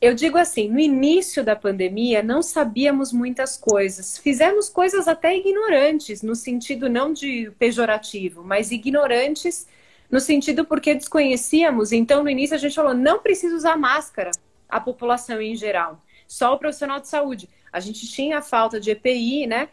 eu 0.01 0.13
digo 0.13 0.37
assim, 0.37 0.69
no 0.69 0.81
início 0.81 1.45
da 1.45 1.55
pandemia, 1.55 2.21
não 2.21 2.43
sabíamos 2.43 3.13
muitas 3.13 3.57
coisas. 3.57 4.19
Fizemos 4.19 4.69
coisas 4.69 5.07
até 5.07 5.37
ignorantes, 5.37 6.21
no 6.21 6.35
sentido 6.35 6.89
não 6.89 7.13
de 7.13 7.53
pejorativo, 7.61 8.43
mas 8.43 8.73
ignorantes 8.73 9.69
no 10.11 10.19
sentido 10.19 10.65
porque 10.65 10.97
desconhecíamos. 10.97 11.93
Então, 11.93 12.25
no 12.25 12.29
início, 12.29 12.57
a 12.57 12.59
gente 12.59 12.75
falou, 12.75 12.93
não 12.93 13.21
precisa 13.21 13.55
usar 13.55 13.77
máscara, 13.77 14.33
a 14.69 14.81
população 14.81 15.41
em 15.41 15.55
geral 15.55 16.03
só 16.31 16.55
o 16.55 16.59
profissional 16.59 17.01
de 17.01 17.09
saúde. 17.09 17.49
A 17.73 17.81
gente 17.81 18.07
tinha 18.07 18.41
falta 18.41 18.79
de 18.79 18.93
EPI, 18.93 19.49
né? 19.49 19.69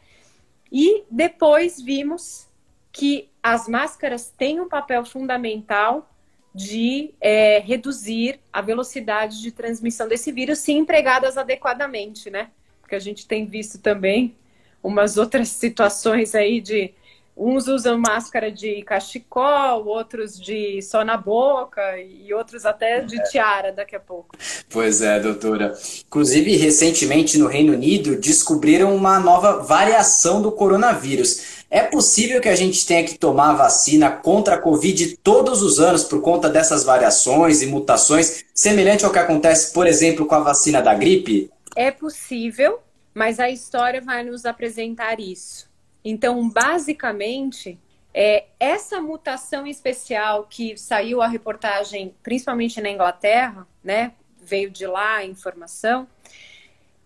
E 0.71 1.03
depois 1.09 1.81
vimos 1.81 2.47
que 2.91 3.29
as 3.41 3.67
máscaras 3.67 4.33
têm 4.37 4.59
um 4.59 4.67
papel 4.67 5.05
fundamental 5.05 6.09
de 6.53 7.13
é, 7.21 7.59
reduzir 7.59 8.39
a 8.51 8.61
velocidade 8.61 9.41
de 9.41 9.51
transmissão 9.51 10.07
desse 10.07 10.31
vírus 10.31 10.59
se 10.59 10.73
empregadas 10.73 11.37
adequadamente, 11.37 12.29
né? 12.29 12.49
Porque 12.81 12.95
a 12.95 12.99
gente 12.99 13.27
tem 13.27 13.45
visto 13.45 13.79
também 13.79 14.35
umas 14.81 15.17
outras 15.17 15.49
situações 15.49 16.33
aí 16.33 16.59
de 16.59 16.93
Uns 17.39 17.67
usam 17.67 17.99
máscara 17.99 18.51
de 18.51 18.81
cachecol, 18.81 19.85
outros 19.85 20.39
de 20.39 20.81
só 20.81 21.05
na 21.05 21.15
boca 21.15 21.81
e 21.99 22.33
outros 22.33 22.65
até 22.65 23.01
de 23.01 23.21
tiara 23.29 23.71
daqui 23.71 23.95
a 23.95 23.99
pouco. 23.99 24.35
Pois 24.67 25.03
é, 25.03 25.19
doutora. 25.19 25.77
Inclusive, 26.07 26.55
recentemente 26.55 27.37
no 27.37 27.45
Reino 27.45 27.73
Unido 27.73 28.15
descobriram 28.15 28.95
uma 28.95 29.19
nova 29.19 29.63
variação 29.63 30.41
do 30.41 30.51
coronavírus. 30.51 31.57
É 31.69 31.83
possível 31.83 32.41
que 32.41 32.49
a 32.49 32.55
gente 32.55 32.83
tenha 32.87 33.03
que 33.03 33.19
tomar 33.19 33.53
vacina 33.53 34.09
contra 34.09 34.55
a 34.55 34.57
Covid 34.59 35.17
todos 35.21 35.61
os 35.61 35.79
anos 35.79 36.03
por 36.03 36.21
conta 36.21 36.49
dessas 36.49 36.83
variações 36.83 37.61
e 37.61 37.67
mutações, 37.67 38.45
semelhante 38.51 39.05
ao 39.05 39.11
que 39.11 39.19
acontece, 39.19 39.73
por 39.73 39.85
exemplo, 39.85 40.25
com 40.25 40.33
a 40.33 40.39
vacina 40.39 40.81
da 40.81 40.95
gripe? 40.95 41.51
É 41.75 41.91
possível, 41.91 42.79
mas 43.13 43.39
a 43.39 43.47
história 43.47 44.01
vai 44.01 44.23
nos 44.23 44.43
apresentar 44.43 45.19
isso. 45.19 45.66
Então, 46.11 46.49
basicamente, 46.49 47.77
É, 48.19 48.47
essa 48.59 48.99
mutação 48.99 49.67
especial 49.67 50.47
que 50.49 50.75
saiu 50.75 51.21
a 51.21 51.27
reportagem, 51.27 52.15
principalmente 52.23 52.81
na 52.81 52.89
Inglaterra, 52.89 53.67
né? 53.83 54.13
Veio 54.41 54.71
de 54.71 54.87
lá 54.87 55.17
a 55.17 55.25
informação. 55.25 56.07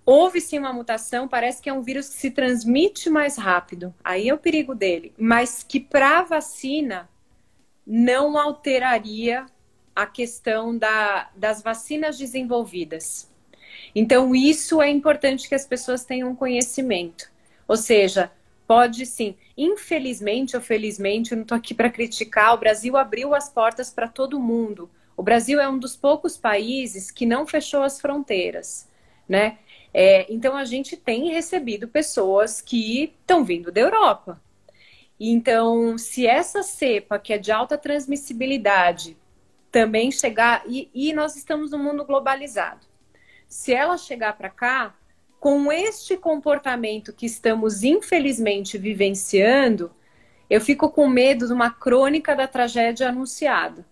Houve 0.06 0.40
sim 0.40 0.58
uma 0.58 0.72
mutação, 0.72 1.28
parece 1.28 1.62
que 1.62 1.70
é 1.70 1.74
um 1.74 1.82
vírus 1.82 2.08
que 2.08 2.16
se 2.16 2.32
transmite 2.32 3.10
mais 3.10 3.36
rápido. 3.38 3.94
Aí 4.02 4.30
é 4.30 4.34
o 4.34 4.38
perigo 4.38 4.74
dele. 4.74 5.12
Mas 5.18 5.64
que 5.70 5.82
para 5.82 6.24
vacina 6.24 7.10
não 7.86 8.38
alteraria 8.38 9.48
a 9.94 10.06
questão 10.06 10.78
da, 10.78 11.30
das 11.36 11.62
vacinas 11.62 12.18
desenvolvidas. 12.18 13.30
Então, 13.94 14.34
isso 14.34 14.82
é 14.82 14.90
importante 14.90 15.50
que 15.50 15.56
as 15.56 15.66
pessoas 15.66 16.06
tenham 16.06 16.34
conhecimento. 16.38 17.30
Ou 17.68 17.76
seja, 17.76 18.32
pode 18.72 19.06
sim. 19.06 19.36
Infelizmente 19.58 20.56
ou 20.56 20.62
felizmente, 20.62 21.34
eu 21.34 21.36
não 21.36 21.42
estou 21.42 21.58
aqui 21.58 21.74
para 21.74 21.90
criticar, 21.90 22.54
o 22.54 22.58
Brasil 22.58 22.96
abriu 22.96 23.36
as 23.36 23.50
portas 23.50 23.92
para 23.92 24.08
todo 24.08 24.40
mundo. 24.40 24.90
O 25.18 25.22
Brasil 25.22 25.60
é 25.60 25.68
um 25.68 25.78
dos 25.78 25.98
poucos 25.98 26.38
países 26.38 27.12
que 27.12 27.26
não 27.26 27.46
fechou 27.46 27.84
as 27.84 28.00
fronteiras, 28.00 28.88
né? 29.28 29.58
É, 29.94 30.26
então 30.34 30.56
a 30.56 30.64
gente 30.64 30.96
tem 30.96 31.34
recebido 31.34 31.86
pessoas 31.86 32.62
que 32.62 33.14
estão 33.20 33.44
vindo 33.44 33.74
da 33.74 33.82
Europa. 33.82 34.42
Então, 35.20 35.98
se 35.98 36.26
essa 36.26 36.64
cepa, 36.64 37.20
que 37.20 37.34
é 37.34 37.38
de 37.38 37.52
alta 37.52 37.78
transmissibilidade, 37.78 39.18
também 39.70 40.14
chegar, 40.14 40.64
e, 40.66 40.90
e 40.94 41.12
nós 41.12 41.36
estamos 41.36 41.72
num 41.72 41.84
mundo 41.84 42.06
globalizado, 42.06 42.88
se 43.50 43.74
ela 43.74 43.98
chegar 43.98 44.38
para 44.38 44.50
cá, 44.50 44.96
com 45.42 45.72
este 45.72 46.16
comportamento 46.16 47.12
que 47.12 47.26
estamos 47.26 47.84
infelizmente 47.84 48.78
vivenciando, 48.78 49.92
eu 50.48 50.62
fico 50.62 50.88
com 50.92 51.08
medo 51.08 51.48
de 51.48 51.52
uma 51.52 51.72
crônica 51.72 52.36
da 52.36 52.48
tragédia 52.48 53.10
anunciada. 53.10 53.84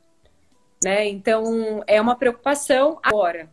Né? 0.84 1.10
Então, 1.10 1.84
é 1.88 2.00
uma 2.00 2.16
preocupação. 2.16 3.00
Agora, 3.02 3.50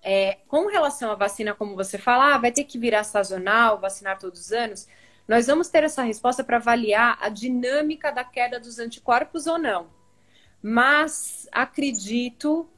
é, 0.00 0.38
com 0.46 0.68
relação 0.68 1.10
à 1.10 1.16
vacina, 1.16 1.52
como 1.54 1.74
você 1.74 1.98
fala, 1.98 2.36
ah, 2.36 2.38
vai 2.38 2.52
ter 2.52 2.62
que 2.62 2.78
virar 2.78 3.02
sazonal, 3.02 3.80
vacinar 3.80 4.16
todos 4.20 4.42
os 4.42 4.52
anos. 4.52 4.86
Nós 5.26 5.48
vamos 5.48 5.68
ter 5.68 5.82
essa 5.82 6.04
resposta 6.04 6.44
para 6.44 6.58
avaliar 6.58 7.18
a 7.20 7.28
dinâmica 7.28 8.12
da 8.12 8.22
queda 8.22 8.60
dos 8.60 8.78
anticorpos 8.78 9.48
ou 9.48 9.58
não. 9.58 9.88
Mas 10.62 11.48
acredito 11.50 12.70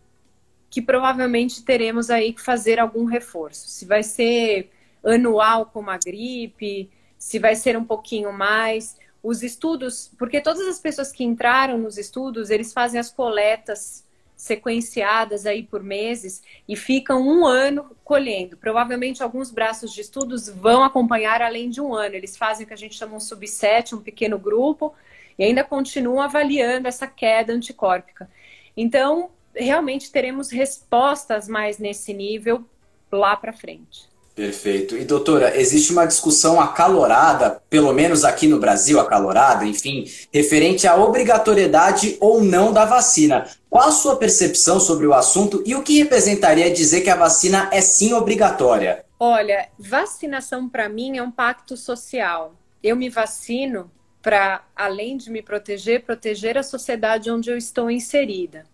que 0.71 0.83
provavelmente 0.83 1.63
teremos 1.63 2.11
aí 2.11 2.33
que 2.33 2.41
fazer 2.41 2.79
algum 2.79 3.05
reforço. 3.05 3.69
Se 3.69 3.85
vai 3.85 4.03
ser 4.03 4.71
anual 5.05 5.67
como 5.67 5.91
a 5.91 5.97
gripe, 5.99 6.91
se 7.19 7.39
vai 7.39 7.55
ser 7.55 7.77
um 7.77 7.85
pouquinho 7.85 8.33
mais. 8.33 8.97
Os 9.23 9.43
estudos, 9.43 10.11
porque 10.19 10.41
todas 10.41 10.67
as 10.67 10.79
pessoas 10.79 11.11
que 11.11 11.25
entraram 11.25 11.79
nos 11.79 11.99
estudos, 11.99 12.51
eles 12.51 12.73
fazem 12.73 13.01
as 13.01 13.11
coletas 13.11 14.07
sequenciadas 14.37 15.47
aí 15.47 15.65
por 15.65 15.83
meses 15.83 16.45
e 16.69 16.77
ficam 16.77 17.21
um 17.21 17.45
ano 17.45 17.91
colhendo. 18.05 18.57
Provavelmente 18.57 19.21
alguns 19.21 19.51
braços 19.51 19.93
de 19.93 20.01
estudos 20.01 20.49
vão 20.49 20.85
acompanhar 20.85 21.43
além 21.43 21.69
de 21.69 21.81
um 21.81 21.93
ano. 21.93 22.15
Eles 22.15 22.37
fazem 22.37 22.65
o 22.65 22.67
que 22.69 22.73
a 22.73 22.77
gente 22.77 22.95
chama 22.95 23.17
um 23.17 23.21
subset, 23.21 23.97
um 23.97 24.01
pequeno 24.01 24.39
grupo, 24.39 24.95
e 25.37 25.43
ainda 25.43 25.65
continuam 25.65 26.21
avaliando 26.21 26.87
essa 26.87 27.07
queda 27.07 27.53
anticórpica. 27.53 28.31
Então, 28.77 29.31
realmente 29.55 30.11
teremos 30.11 30.51
respostas 30.51 31.49
mais 31.49 31.79
nesse 31.79 32.13
nível 32.13 32.65
lá 33.11 33.37
para 33.37 33.53
frente. 33.53 34.09
Perfeito. 34.39 34.97
E 34.97 35.05
doutora, 35.05 35.61
existe 35.61 35.91
uma 35.91 36.07
discussão 36.07 36.61
acalorada, 36.61 37.61
pelo 37.69 37.93
menos 37.93 38.25
aqui 38.25 38.47
no 38.47 38.61
Brasil, 38.61 39.01
acalorada, 39.01 39.65
enfim, 39.65 40.05
referente 40.33 40.87
à 40.87 40.95
obrigatoriedade 40.95 42.17
ou 42.21 42.41
não 42.41 42.73
da 42.73 42.85
vacina. 42.85 43.49
Qual 43.69 43.89
a 43.89 43.91
sua 43.91 44.15
percepção 44.15 44.79
sobre 44.79 45.09
o 45.09 45.13
assunto 45.13 45.61
e 45.67 45.75
o 45.75 45.83
que 45.83 45.99
representaria 45.99 46.71
dizer 46.71 47.01
que 47.01 47.11
a 47.11 47.17
vacina 47.17 47.69
é 47.73 47.81
sim 47.81 48.13
obrigatória? 48.13 49.05
Olha, 49.19 49.71
vacinação 49.77 50.69
para 50.69 50.89
mim 50.89 51.17
é 51.17 51.23
um 51.23 51.33
pacto 51.33 51.77
social. 51.77 52.55
Eu 52.81 52.95
me 52.95 53.11
vacino 53.11 53.91
para, 54.23 54.63
além 54.77 55.17
de 55.17 55.31
me 55.31 55.43
proteger, 55.43 56.05
proteger 56.05 56.57
a 56.57 56.63
sociedade 56.63 57.29
onde 57.29 57.51
eu 57.51 57.57
estou 57.57 57.91
inserida. 57.91 58.65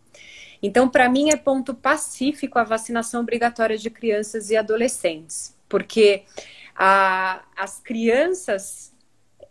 Então, 0.67 0.89
para 0.89 1.11
mim, 1.11 1.29
é 1.29 1.37
ponto 1.37 1.75
pacífico 1.75 2.59
a 2.59 2.65
vacinação 2.65 3.21
obrigatória 3.21 3.77
de 3.77 3.91
crianças 3.91 4.49
e 4.49 4.57
adolescentes, 4.57 5.55
porque 5.69 6.25
a, 6.75 7.45
as 7.55 7.81
crianças 7.81 8.91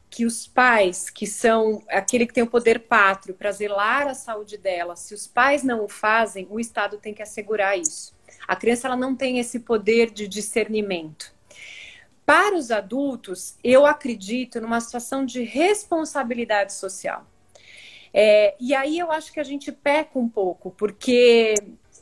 que 0.09 0.25
os 0.25 0.47
pais, 0.47 1.11
que 1.11 1.27
são 1.27 1.83
aquele 1.87 2.25
que 2.25 2.33
tem 2.33 2.43
o 2.43 2.49
poder 2.49 2.79
pátrio 2.79 3.35
para 3.35 3.51
zelar 3.51 4.07
a 4.07 4.15
saúde 4.15 4.57
delas, 4.57 5.01
se 5.01 5.13
os 5.13 5.27
pais 5.27 5.61
não 5.61 5.85
o 5.85 5.87
fazem, 5.87 6.47
o 6.49 6.59
Estado 6.59 6.97
tem 6.97 7.13
que 7.13 7.21
assegurar 7.21 7.77
isso. 7.77 8.15
A 8.47 8.55
criança 8.55 8.87
ela 8.87 8.97
não 8.97 9.15
tem 9.15 9.37
esse 9.37 9.59
poder 9.59 10.09
de 10.09 10.27
discernimento. 10.27 11.31
Para 12.25 12.55
os 12.55 12.71
adultos, 12.71 13.55
eu 13.63 13.85
acredito 13.85 14.59
numa 14.59 14.81
situação 14.81 15.23
de 15.23 15.43
responsabilidade 15.43 16.73
social. 16.73 17.23
É, 18.13 18.55
e 18.59 18.75
aí 18.75 18.99
eu 18.99 19.11
acho 19.11 19.33
que 19.33 19.39
a 19.39 19.43
gente 19.43 19.71
peca 19.71 20.19
um 20.19 20.29
pouco, 20.29 20.71
porque 20.71 21.55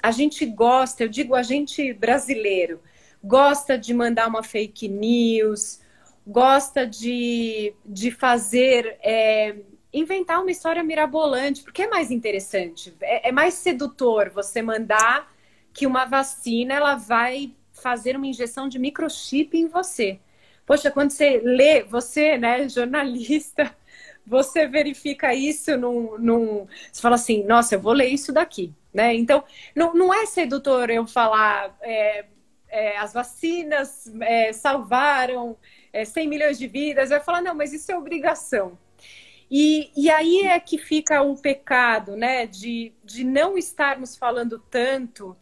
a 0.04 0.12
gente 0.12 0.46
gosta, 0.46 1.04
eu 1.04 1.08
digo 1.08 1.36
a 1.36 1.44
gente 1.44 1.94
brasileiro, 1.94 2.82
gosta 3.24 3.78
de 3.78 3.94
mandar 3.94 4.28
uma 4.28 4.44
fake 4.44 4.88
news, 4.88 5.80
gosta 6.28 6.86
de, 6.86 7.74
de 7.86 8.12
fazer. 8.12 8.98
É, 9.02 9.56
inventar 9.94 10.42
uma 10.42 10.52
história 10.52 10.82
mirabolante, 10.84 11.64
porque 11.64 11.84
é 11.84 11.88
mais 11.90 12.12
interessante, 12.12 12.96
é, 13.02 13.30
é 13.30 13.32
mais 13.32 13.56
sedutor 13.56 14.30
você 14.30 14.62
mandar 14.62 15.30
que 15.74 15.86
uma 15.86 16.06
vacina 16.06 16.74
ela 16.74 16.96
vai 16.96 17.54
fazer 17.72 18.16
uma 18.16 18.28
injeção 18.28 18.68
de 18.68 18.80
microchip 18.80 19.58
em 19.58 19.68
você. 19.68 20.20
Poxa, 20.66 20.92
quando 20.92 21.12
você 21.12 21.42
lê, 21.44 21.84
você, 21.84 22.38
né, 22.38 22.70
jornalista, 22.70 23.76
você 24.26 24.68
verifica 24.68 25.34
isso 25.34 25.78
num, 25.78 26.18
num. 26.18 26.68
Você 26.92 27.02
fala 27.02 27.16
assim, 27.16 27.44
nossa, 27.44 27.76
eu 27.76 27.82
vou 27.82 27.94
ler 27.94 28.08
isso 28.08 28.32
daqui. 28.32 28.74
Né? 28.94 29.16
Então, 29.16 29.44
não, 29.76 29.94
não 29.94 30.14
é 30.14 30.26
sedutor 30.26 30.90
eu 30.90 31.08
falar 31.08 31.76
é, 31.82 32.26
é, 32.70 32.98
as 32.98 33.14
vacinas 33.14 34.12
é, 34.22 34.52
salvaram 34.54 35.58
100 36.06 36.24
é, 36.24 36.28
milhões 36.28 36.58
de 36.58 36.68
vidas. 36.68 37.10
Vai 37.10 37.20
falar, 37.20 37.42
não, 37.42 37.56
mas 37.56 37.74
isso 37.74 37.92
é 37.92 37.98
obrigação. 37.98 38.78
E, 39.50 39.92
e 39.98 40.10
aí 40.10 40.44
é 40.44 40.60
que 40.62 40.78
fica 40.78 41.22
o 41.22 41.36
pecado, 41.36 42.16
né, 42.16 42.48
de, 42.48 42.94
de 43.04 43.26
não 43.26 43.58
estarmos 43.58 44.16
falando 44.16 44.58
tanto, 44.58 45.36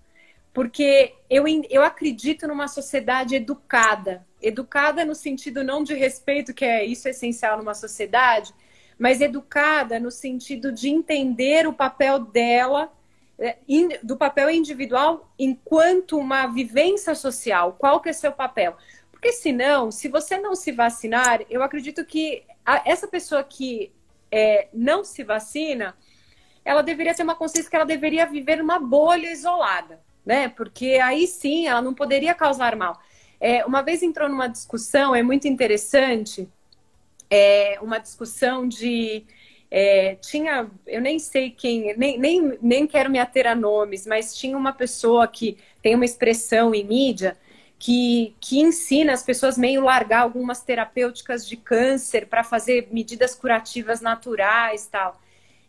porque 0.51 1.13
eu, 1.29 1.45
eu 1.69 1.83
acredito 1.83 2.47
numa 2.47 2.67
sociedade 2.67 3.35
educada. 3.35 4.25
Educada 4.41 5.05
no 5.05 5.13
sentido 5.13 5.63
não 5.63 5.83
de 5.83 5.93
respeito, 5.93 6.55
que 6.55 6.65
é 6.65 6.83
isso 6.83 7.07
é 7.07 7.11
essencial 7.11 7.59
numa 7.59 7.75
sociedade, 7.75 8.51
mas 8.99 9.21
educada 9.21 9.97
no 9.97 10.11
sentido 10.11 10.73
de 10.73 10.89
entender 10.89 11.65
o 11.65 11.73
papel 11.73 12.19
dela, 12.19 12.91
é, 13.39 13.57
do 14.03 14.17
papel 14.17 14.51
individual 14.51 15.31
enquanto 15.39 16.17
uma 16.17 16.45
vivência 16.47 17.15
social. 17.15 17.77
Qual 17.79 18.01
que 18.01 18.09
é 18.09 18.13
seu 18.13 18.33
papel? 18.33 18.75
Porque 19.09 19.31
senão, 19.31 19.89
se 19.89 20.09
você 20.09 20.37
não 20.37 20.53
se 20.53 20.73
vacinar, 20.73 21.41
eu 21.49 21.63
acredito 21.63 22.03
que 22.05 22.43
essa 22.85 23.07
pessoa 23.07 23.43
que 23.43 23.91
é, 24.29 24.67
não 24.73 25.03
se 25.03 25.23
vacina, 25.23 25.95
ela 26.63 26.81
deveria 26.81 27.15
ter 27.15 27.23
uma 27.23 27.35
consciência 27.35 27.69
que 27.69 27.75
ela 27.75 27.85
deveria 27.85 28.25
viver 28.25 28.57
numa 28.57 28.79
bolha 28.79 29.31
isolada, 29.31 30.01
né? 30.25 30.49
Porque 30.49 30.99
aí 31.01 31.25
sim 31.25 31.67
ela 31.67 31.81
não 31.81 31.93
poderia 31.93 32.35
causar 32.35 32.75
mal. 32.75 32.99
É, 33.39 33.65
uma 33.65 33.81
vez 33.81 34.03
entrou 34.03 34.27
numa 34.27 34.47
discussão, 34.47 35.15
é 35.15 35.23
muito 35.23 35.47
interessante, 35.47 36.47
é, 37.29 37.77
uma 37.81 37.99
discussão 37.99 38.67
de. 38.67 39.25
É, 39.71 40.15
tinha, 40.15 40.69
eu 40.87 40.99
nem 40.99 41.19
sei 41.19 41.51
quem, 41.51 41.95
nem, 41.95 42.17
nem, 42.17 42.57
nem 42.59 42.87
quero 42.87 43.09
me 43.09 43.19
ater 43.19 43.45
a 43.45 43.53
nomes, 43.53 44.07
mas 44.07 44.35
tinha 44.35 44.57
uma 44.57 44.73
pessoa 44.73 45.27
que 45.27 45.57
tem 45.81 45.93
uma 45.93 46.05
expressão 46.05 46.73
em 46.73 46.83
mídia 46.83 47.37
que, 47.79 48.35
que 48.41 48.59
ensina 48.59 49.13
as 49.13 49.23
pessoas 49.23 49.57
meio 49.57 49.81
largar 49.81 50.21
algumas 50.21 50.61
terapêuticas 50.61 51.47
de 51.47 51.55
câncer 51.55 52.27
para 52.27 52.43
fazer 52.43 52.89
medidas 52.91 53.33
curativas 53.33 54.01
naturais 54.01 54.87
tal. 54.87 55.19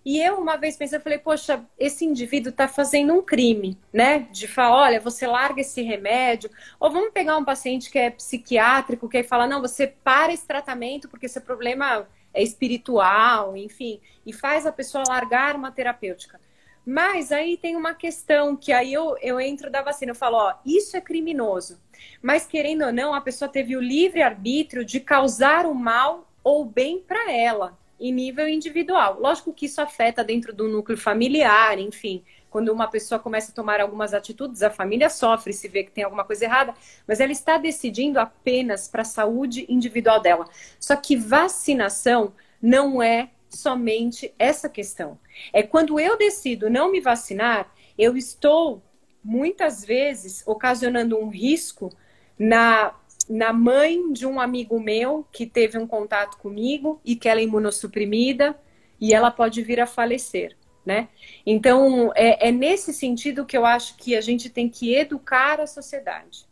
E 0.05 0.19
eu 0.19 0.39
uma 0.39 0.57
vez 0.57 0.77
pensei, 0.77 0.99
eu 0.99 1.03
falei, 1.03 1.19
poxa, 1.19 1.63
esse 1.79 2.05
indivíduo 2.05 2.51
está 2.51 2.67
fazendo 2.67 3.13
um 3.13 3.23
crime, 3.23 3.79
né? 3.93 4.21
De 4.31 4.49
falar, 4.49 4.77
olha, 4.77 5.01
você 5.01 5.27
larga 5.27 5.61
esse 5.61 5.83
remédio, 5.83 6.51
ou 6.79 6.91
vamos 6.91 7.13
pegar 7.13 7.37
um 7.37 7.45
paciente 7.45 7.91
que 7.91 7.99
é 7.99 8.11
psiquiátrico, 8.11 9.09
que 9.09 9.19
aí 9.19 9.23
fala, 9.23 9.47
não, 9.47 9.61
você 9.61 9.87
para 9.87 10.33
esse 10.33 10.47
tratamento 10.47 11.09
porque 11.09 11.29
seu 11.29 11.43
problema 11.43 12.09
é 12.33 12.43
espiritual, 12.43 13.57
enfim, 13.57 14.01
e 14.25 14.33
faz 14.33 14.67
a 14.67 14.73
pessoa 14.73 15.05
largar 15.07 15.55
uma 15.55 15.71
terapêutica. 15.71 16.41
Mas 16.87 17.31
aí 17.31 17.59
tem 17.59 17.77
uma 17.77 17.93
questão 17.93 18.57
que 18.57 18.73
aí 18.73 18.93
eu, 18.93 19.17
eu 19.21 19.39
entro 19.39 19.71
da 19.71 19.83
vacina, 19.83 20.13
eu 20.13 20.17
falo, 20.17 20.39
ó, 20.39 20.55
isso 20.65 20.97
é 20.97 21.01
criminoso. 21.01 21.79
Mas 22.23 22.47
querendo 22.47 22.87
ou 22.87 22.93
não, 22.93 23.13
a 23.13 23.21
pessoa 23.21 23.51
teve 23.51 23.77
o 23.77 23.81
livre 23.81 24.23
arbítrio 24.23 24.83
de 24.83 24.99
causar 24.99 25.67
o 25.67 25.75
mal 25.75 26.27
ou 26.43 26.65
bem 26.65 26.99
para 26.99 27.31
ela 27.31 27.79
em 28.01 28.13
nível 28.13 28.49
individual. 28.49 29.21
Lógico 29.21 29.53
que 29.53 29.67
isso 29.67 29.81
afeta 29.81 30.25
dentro 30.25 30.53
do 30.53 30.67
núcleo 30.67 30.97
familiar, 30.97 31.79
enfim. 31.79 32.25
Quando 32.49 32.71
uma 32.71 32.89
pessoa 32.89 33.19
começa 33.19 33.53
a 33.53 33.55
tomar 33.55 33.81
algumas 33.81 34.15
atitudes, 34.15 34.63
a 34.63 34.71
família 34.71 35.09
sofre 35.11 35.53
se 35.53 35.69
vê 35.69 35.85
que 35.85 35.93
tem 35.93 36.03
alguma 36.03 36.25
coisa 36.25 36.45
errada, 36.45 36.75
mas 37.07 37.21
ela 37.21 37.31
está 37.31 37.59
decidindo 37.59 38.19
apenas 38.19 38.89
para 38.89 39.03
a 39.03 39.05
saúde 39.05 39.67
individual 39.69 40.21
dela. 40.21 40.49
Só 40.81 40.97
que 40.97 41.15
vacinação 41.15 42.33
não 42.61 43.03
é 43.03 43.31
somente 43.49 44.35
essa 44.39 44.69
questão. 44.69 45.19
É 45.53 45.63
quando 45.63 46.01
eu 46.01 46.17
decido 46.17 46.71
não 46.71 46.91
me 46.91 47.01
vacinar, 47.01 47.73
eu 47.99 48.17
estou 48.17 48.83
muitas 49.23 49.85
vezes 49.85 50.43
ocasionando 50.47 51.19
um 51.19 51.29
risco 51.29 51.93
na, 52.39 52.95
na 53.29 53.53
mãe 53.53 54.13
de 54.13 54.27
um 54.27 54.41
amigo 54.41 54.81
meu 54.81 55.27
que 55.33 55.47
teve 55.47 55.79
um 55.79 55.87
contato 55.87 56.37
comigo 56.39 57.01
e 57.05 57.15
que 57.15 57.29
ela 57.29 57.41
é 57.41 57.45
imunossuprimida 57.45 58.59
e 59.01 59.15
ela 59.15 59.31
pode 59.31 59.63
vir 59.63 59.81
a 59.81 59.87
falecer. 59.87 60.57
Né? 60.85 61.09
Então, 61.45 62.11
é, 62.15 62.49
é 62.49 62.53
nesse 62.53 62.93
sentido 62.93 63.45
que 63.45 63.57
eu 63.57 63.67
acho 63.67 63.97
que 63.97 64.17
a 64.17 64.21
gente 64.21 64.49
tem 64.49 64.69
que 64.69 64.95
educar 64.95 65.61
a 65.61 65.67
sociedade. 65.67 66.49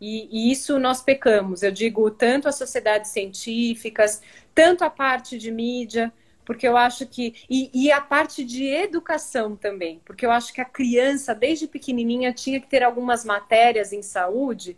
E, 0.00 0.28
e, 0.30 0.50
isso 0.50 0.78
nós 0.78 1.02
pecamos, 1.02 1.62
eu 1.62 1.72
digo, 1.72 2.10
tanto 2.10 2.48
as 2.48 2.56
sociedades 2.56 3.10
científicas, 3.10 4.22
tanto 4.54 4.84
a 4.84 4.90
parte 4.90 5.36
de 5.36 5.50
mídia, 5.50 6.12
porque 6.44 6.66
eu 6.66 6.76
acho 6.76 7.06
que. 7.06 7.34
E, 7.50 7.70
e, 7.74 7.92
a 7.92 8.00
parte 8.00 8.44
de 8.44 8.64
educação 8.64 9.54
também, 9.54 10.00
porque 10.04 10.24
eu 10.24 10.30
acho 10.30 10.52
que 10.52 10.60
a 10.60 10.64
criança, 10.64 11.34
desde 11.34 11.66
pequenininha, 11.66 12.32
tinha 12.32 12.60
que 12.60 12.68
ter 12.68 12.82
algumas 12.82 13.24
matérias 13.24 13.92
em 13.92 14.02
saúde 14.02 14.76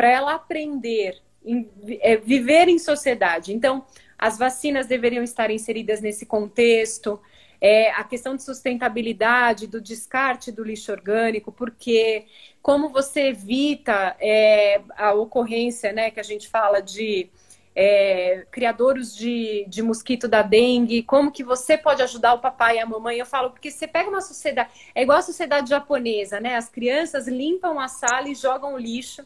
para 0.00 0.10
ela 0.10 0.34
aprender, 0.34 1.20
em, 1.44 1.68
é, 2.00 2.16
viver 2.16 2.68
em 2.68 2.78
sociedade. 2.78 3.52
Então, 3.52 3.84
as 4.18 4.38
vacinas 4.38 4.86
deveriam 4.86 5.22
estar 5.22 5.50
inseridas 5.50 6.00
nesse 6.00 6.24
contexto. 6.24 7.20
É, 7.60 7.90
a 7.90 8.02
questão 8.02 8.34
de 8.34 8.42
sustentabilidade, 8.42 9.66
do 9.66 9.78
descarte 9.78 10.50
do 10.50 10.64
lixo 10.64 10.90
orgânico, 10.90 11.52
porque 11.52 12.24
como 12.62 12.88
você 12.88 13.28
evita 13.28 14.16
é, 14.18 14.80
a 14.96 15.12
ocorrência, 15.12 15.92
né, 15.92 16.10
que 16.10 16.18
a 16.18 16.22
gente 16.22 16.48
fala 16.48 16.80
de 16.80 17.28
é, 17.76 18.46
criadouros 18.50 19.14
de, 19.14 19.66
de 19.68 19.82
mosquito 19.82 20.26
da 20.26 20.40
dengue, 20.40 21.02
como 21.02 21.30
que 21.30 21.44
você 21.44 21.76
pode 21.76 22.02
ajudar 22.02 22.32
o 22.32 22.40
papai 22.40 22.76
e 22.76 22.80
a 22.80 22.86
mamãe. 22.86 23.18
Eu 23.18 23.26
falo, 23.26 23.50
porque 23.50 23.70
você 23.70 23.86
pega 23.86 24.08
uma 24.08 24.22
sociedade, 24.22 24.70
é 24.94 25.02
igual 25.02 25.18
a 25.18 25.22
sociedade 25.22 25.68
japonesa, 25.68 26.40
né? 26.40 26.56
As 26.56 26.70
crianças 26.70 27.28
limpam 27.28 27.78
a 27.78 27.86
sala 27.86 28.30
e 28.30 28.34
jogam 28.34 28.78
lixo. 28.78 29.22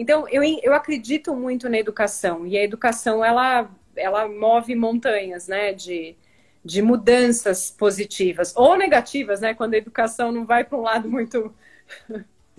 Então, 0.00 0.26
eu, 0.30 0.42
eu 0.62 0.72
acredito 0.72 1.36
muito 1.36 1.68
na 1.68 1.78
educação, 1.78 2.46
e 2.46 2.56
a 2.56 2.64
educação, 2.64 3.22
ela, 3.22 3.70
ela 3.94 4.26
move 4.26 4.74
montanhas, 4.74 5.46
né, 5.46 5.74
de, 5.74 6.16
de 6.64 6.80
mudanças 6.80 7.70
positivas, 7.70 8.56
ou 8.56 8.78
negativas, 8.78 9.42
né, 9.42 9.52
quando 9.52 9.74
a 9.74 9.76
educação 9.76 10.32
não 10.32 10.46
vai 10.46 10.64
para 10.64 10.78
um 10.78 10.80
lado 10.80 11.06
muito 11.06 11.54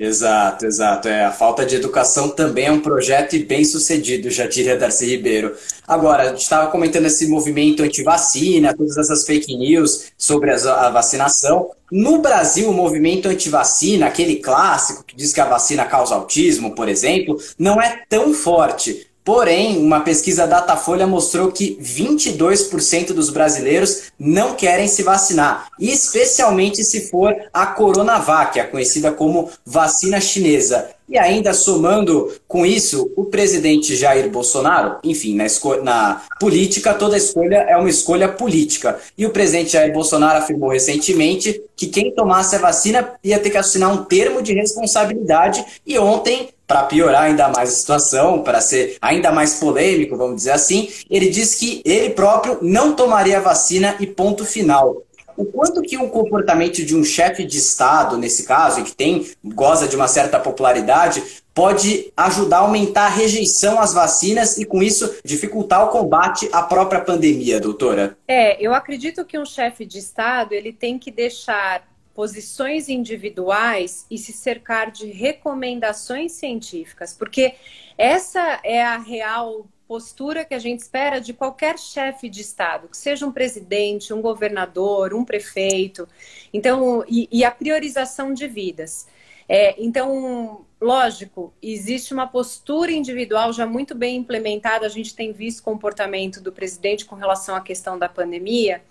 Exato, 0.03 0.65
exato. 0.65 1.07
É, 1.07 1.25
a 1.25 1.31
falta 1.31 1.63
de 1.63 1.75
educação 1.75 2.27
também 2.29 2.65
é 2.65 2.71
um 2.71 2.79
projeto 2.79 3.35
e 3.35 3.45
bem 3.45 3.63
sucedido, 3.63 4.31
já 4.31 4.47
diria 4.47 4.75
Darcy 4.75 5.05
Ribeiro. 5.05 5.55
Agora, 5.87 6.23
a 6.23 6.27
gente 6.29 6.41
estava 6.41 6.71
comentando 6.71 7.05
esse 7.05 7.27
movimento 7.27 7.83
anti-vacina, 7.83 8.75
todas 8.75 8.97
essas 8.97 9.23
fake 9.27 9.55
news 9.55 10.11
sobre 10.17 10.49
a 10.49 10.89
vacinação. 10.89 11.69
No 11.91 12.17
Brasil, 12.17 12.67
o 12.67 12.73
movimento 12.73 13.29
anti-vacina, 13.29 14.07
aquele 14.07 14.37
clássico 14.37 15.03
que 15.03 15.15
diz 15.15 15.31
que 15.31 15.39
a 15.39 15.45
vacina 15.45 15.85
causa 15.85 16.15
autismo, 16.15 16.73
por 16.73 16.89
exemplo, 16.89 17.37
não 17.59 17.79
é 17.79 18.01
tão 18.09 18.33
forte. 18.33 19.05
Porém, 19.23 19.77
uma 19.77 19.99
pesquisa 19.99 20.47
Datafolha 20.47 21.05
mostrou 21.05 21.51
que 21.51 21.77
22% 21.79 23.13
dos 23.13 23.29
brasileiros 23.29 24.11
não 24.17 24.55
querem 24.55 24.87
se 24.87 25.03
vacinar, 25.03 25.67
especialmente 25.79 26.83
se 26.83 27.09
for 27.09 27.35
a 27.53 27.67
Coronavac, 27.67 28.59
a 28.59 28.67
conhecida 28.67 29.11
como 29.11 29.49
vacina 29.63 30.19
chinesa. 30.19 30.89
E 31.07 31.17
ainda 31.17 31.53
somando 31.53 32.31
com 32.47 32.65
isso, 32.65 33.11
o 33.17 33.25
presidente 33.25 33.97
Jair 33.97 34.29
Bolsonaro, 34.29 34.95
enfim, 35.03 35.35
na, 35.35 35.45
na, 35.83 36.21
política, 36.39 36.93
toda 36.93 37.17
escolha 37.17 37.57
é 37.67 37.75
uma 37.75 37.89
escolha 37.89 38.29
política. 38.29 38.97
E 39.17 39.25
o 39.25 39.29
presidente 39.29 39.73
Jair 39.73 39.91
Bolsonaro 39.91 40.39
afirmou 40.39 40.69
recentemente 40.69 41.61
que 41.81 41.87
quem 41.87 42.11
tomasse 42.11 42.55
a 42.55 42.59
vacina 42.59 43.13
ia 43.23 43.39
ter 43.39 43.49
que 43.49 43.57
assinar 43.57 43.91
um 43.91 44.03
termo 44.03 44.39
de 44.39 44.53
responsabilidade. 44.53 45.65
E 45.83 45.97
ontem 45.97 46.49
para 46.67 46.83
piorar 46.83 47.23
ainda 47.23 47.49
mais 47.49 47.69
a 47.69 47.71
situação, 47.71 48.43
para 48.43 48.61
ser 48.61 48.97
ainda 49.01 49.31
mais 49.31 49.55
polêmico, 49.55 50.15
vamos 50.15 50.35
dizer 50.35 50.51
assim, 50.51 50.89
ele 51.09 51.27
disse 51.27 51.57
que 51.57 51.81
ele 51.83 52.11
próprio 52.11 52.59
não 52.61 52.93
tomaria 52.93 53.39
a 53.39 53.41
vacina 53.41 53.95
e 53.99 54.05
ponto 54.05 54.45
final. 54.45 55.01
O 55.35 55.43
quanto 55.45 55.81
que 55.81 55.97
um 55.97 56.07
comportamento 56.07 56.85
de 56.85 56.95
um 56.95 57.03
chefe 57.03 57.43
de 57.43 57.57
Estado, 57.57 58.15
nesse 58.15 58.43
caso, 58.43 58.81
e 58.81 58.83
que 58.83 58.95
tem, 58.95 59.27
goza 59.43 59.87
de 59.87 59.95
uma 59.95 60.07
certa 60.07 60.39
popularidade, 60.39 61.23
pode 61.53 62.11
ajudar 62.15 62.57
a 62.57 62.61
aumentar 62.61 63.05
a 63.07 63.09
rejeição 63.09 63.79
às 63.79 63.93
vacinas 63.93 64.57
e, 64.57 64.65
com 64.65 64.81
isso, 64.81 65.15
dificultar 65.23 65.85
o 65.85 65.89
combate 65.89 66.49
à 66.51 66.63
própria 66.63 67.01
pandemia, 67.01 67.59
doutora? 67.59 68.17
É, 68.27 68.61
eu 68.65 68.73
acredito 68.73 69.25
que 69.25 69.37
um 69.37 69.45
chefe 69.45 69.85
de 69.85 69.99
Estado 69.99 70.53
ele 70.53 70.71
tem 70.71 70.97
que 70.97 71.11
deixar 71.11 71.89
posições 72.13 72.89
individuais 72.89 74.05
e 74.09 74.17
se 74.17 74.33
cercar 74.33 74.91
de 74.91 75.07
recomendações 75.07 76.33
científicas, 76.33 77.13
porque 77.13 77.55
essa 77.97 78.59
é 78.63 78.83
a 78.83 78.97
real 78.97 79.65
postura 79.87 80.45
que 80.45 80.53
a 80.53 80.59
gente 80.59 80.79
espera 80.79 81.19
de 81.19 81.33
qualquer 81.33 81.77
chefe 81.77 82.29
de 82.29 82.39
Estado, 82.39 82.87
que 82.87 82.95
seja 82.95 83.25
um 83.25 83.31
presidente, 83.31 84.13
um 84.13 84.21
governador, 84.21 85.13
um 85.13 85.25
prefeito. 85.25 86.07
Então, 86.53 87.03
e, 87.09 87.27
e 87.29 87.43
a 87.43 87.51
priorização 87.51 88.33
de 88.33 88.47
vidas. 88.47 89.05
É, 89.53 89.75
então, 89.77 90.65
lógico, 90.79 91.53
existe 91.61 92.13
uma 92.13 92.25
postura 92.25 92.89
individual 92.89 93.51
já 93.51 93.65
muito 93.65 93.93
bem 93.93 94.15
implementada. 94.15 94.85
A 94.85 94.89
gente 94.89 95.13
tem 95.13 95.33
visto 95.33 95.59
o 95.59 95.63
comportamento 95.63 96.39
do 96.39 96.53
presidente 96.53 97.03
com 97.03 97.15
relação 97.15 97.53
à 97.53 97.59
questão 97.59 97.99
da 97.99 98.07
pandemia. 98.07 98.81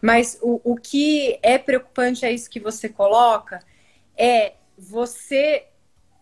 Mas 0.00 0.38
o, 0.40 0.58
o 0.64 0.74
que 0.74 1.38
é 1.42 1.58
preocupante 1.58 2.24
é 2.24 2.32
isso 2.32 2.48
que 2.48 2.58
você 2.58 2.88
coloca, 2.88 3.62
é 4.16 4.54
você, 4.78 5.66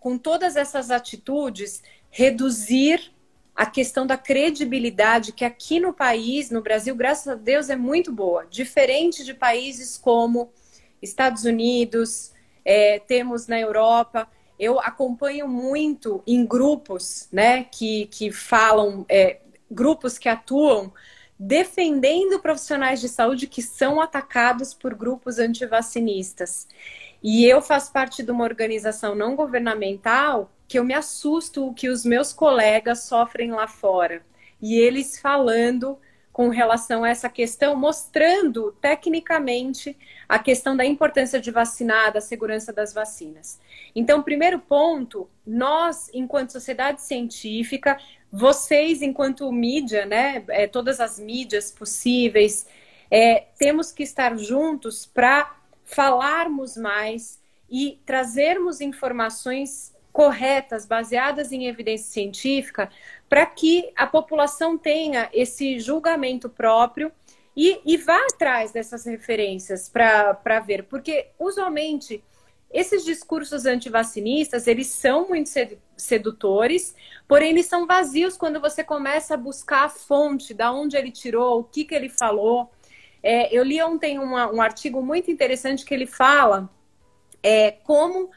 com 0.01 0.19
todas 0.19 0.57
essas 0.57 0.91
atitudes, 0.91 1.81
reduzir 2.11 3.13
a 3.55 3.65
questão 3.65 4.05
da 4.05 4.17
credibilidade, 4.17 5.31
que 5.31 5.45
aqui 5.45 5.79
no 5.79 5.93
país, 5.93 6.51
no 6.51 6.61
Brasil, 6.61 6.97
graças 6.97 7.29
a 7.29 7.37
Deus, 7.37 7.71
é 7.71 7.77
muito 7.77 8.11
boa. 8.11 8.45
Diferente 8.51 9.25
de 9.25 9.35
países 9.35 9.97
como 9.97 10.51
Estados 11.01 11.45
Unidos, 11.45 12.33
é, 12.69 12.99
temos 12.99 13.47
na 13.47 13.59
Europa. 13.59 14.29
Eu 14.59 14.79
acompanho 14.79 15.49
muito 15.49 16.23
em 16.27 16.45
grupos, 16.45 17.27
né, 17.33 17.65
que, 17.65 18.05
que 18.09 18.31
falam, 18.31 19.07
é, 19.09 19.39
grupos 19.71 20.19
que 20.19 20.29
atuam 20.29 20.93
defendendo 21.39 22.39
profissionais 22.41 23.01
de 23.01 23.09
saúde 23.09 23.47
que 23.47 23.63
são 23.63 24.03
atacados 24.03 24.75
por 24.75 24.95
grupos 24.95 25.39
antivacinistas. 25.39 26.69
E 27.23 27.47
eu 27.47 27.63
faço 27.63 27.91
parte 27.91 28.23
de 28.23 28.31
uma 28.31 28.45
organização 28.45 29.15
não 29.15 29.35
governamental 29.35 30.53
que 30.67 30.79
eu 30.79 30.85
me 30.85 30.93
assusto 30.93 31.67
o 31.67 31.73
que 31.73 31.89
os 31.89 32.05
meus 32.05 32.35
colegas 32.35 33.05
sofrem 33.05 33.51
lá 33.51 33.67
fora. 33.67 34.23
E 34.61 34.79
eles 34.79 35.19
falando 35.19 35.99
com 36.39 36.51
relação 36.51 37.03
a 37.03 37.09
essa 37.09 37.29
questão, 37.29 37.75
mostrando 37.75 38.71
tecnicamente 38.81 39.99
a 40.29 40.39
questão 40.39 40.77
da 40.77 40.85
importância 40.85 41.41
de 41.41 41.51
vacinar, 41.51 42.13
da 42.13 42.21
segurança 42.21 42.73
das 42.73 42.95
vacinas. 42.95 43.59
Então, 43.93 44.23
primeiro 44.23 44.61
ponto, 44.61 45.29
nós, 45.45 46.09
enquanto 46.15 46.53
sociedade 46.53 47.03
científica, 47.03 47.99
vocês, 48.31 49.03
enquanto 49.03 49.51
mídia, 49.51 50.07
né, 50.07 50.45
é, 50.51 50.69
todas 50.69 51.01
as 51.01 51.19
mídias 51.19 51.73
possíveis, 51.73 52.69
é, 53.11 53.47
temos 53.59 53.91
que 53.91 54.05
estar 54.05 54.39
juntos 54.39 55.05
para 55.05 55.57
falarmos 55.85 56.77
mais 56.77 57.41
e 57.69 57.99
trazermos 58.07 58.81
informações 58.81 59.93
corretas, 60.19 60.85
baseadas 60.85 61.53
em 61.53 61.69
evidência 61.69 62.11
científica, 62.11 62.91
para 63.29 63.47
que 63.47 63.89
a 63.95 64.05
população 64.05 64.77
tenha 64.77 65.31
esse 65.33 65.79
julgamento 65.79 66.49
próprio 66.49 67.13
e, 67.57 67.81
e 67.87 67.97
vá 67.97 68.19
atrás 68.27 68.73
dessas 68.73 69.07
referências 69.07 69.89
para 69.89 70.59
ver, 70.59 70.87
porque 70.87 71.29
usualmente 71.39 72.21
esses 72.69 73.05
discursos 73.05 73.65
antivacinistas, 73.65 74.67
eles 74.67 74.89
são 74.89 75.29
muito 75.29 75.51
sedutores, 75.97 76.97
porém 77.29 77.51
eles 77.51 77.67
são 77.67 77.87
vazios 77.87 78.37
quando 78.37 78.61
você 78.61 78.83
começa 78.83 79.35
a 79.35 79.37
buscar 79.37 79.85
a 79.85 79.89
fonte, 79.89 80.53
da 80.53 80.73
onde 80.73 80.97
ele 80.97 81.13
tirou, 81.13 81.61
o 81.61 81.65
que, 81.65 81.85
que 81.85 81.95
ele 81.95 82.09
falou. 82.09 82.73
É, 83.23 83.57
eu 83.57 83.63
li 83.63 83.81
ontem 83.81 84.19
uma, 84.19 84.51
um 84.53 84.61
artigo 84.61 85.01
muito 85.01 85.31
interessante 85.31 85.85
que 85.85 85.95
ele 85.95 86.07
fala 86.07 86.69
é, 87.41 87.71
como, 87.71 88.33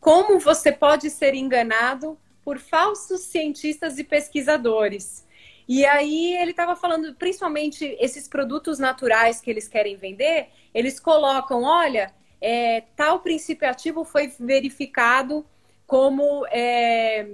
como 0.00 0.38
você 0.38 0.72
pode 0.72 1.10
ser 1.10 1.34
enganado 1.34 2.18
por 2.42 2.58
falsos 2.58 3.20
cientistas 3.22 3.98
e 3.98 4.04
pesquisadores. 4.04 5.26
E 5.68 5.84
aí 5.84 6.36
ele 6.36 6.50
estava 6.50 6.74
falando, 6.74 7.14
principalmente 7.14 7.96
esses 8.00 8.26
produtos 8.26 8.78
naturais 8.78 9.40
que 9.40 9.50
eles 9.50 9.68
querem 9.68 9.96
vender, 9.96 10.48
eles 10.74 10.98
colocam, 10.98 11.62
olha, 11.62 12.12
é, 12.40 12.82
tal 12.96 13.20
princípio 13.20 13.68
ativo 13.68 14.04
foi 14.04 14.32
verificado 14.38 15.46
como 15.86 16.46
é, 16.50 17.26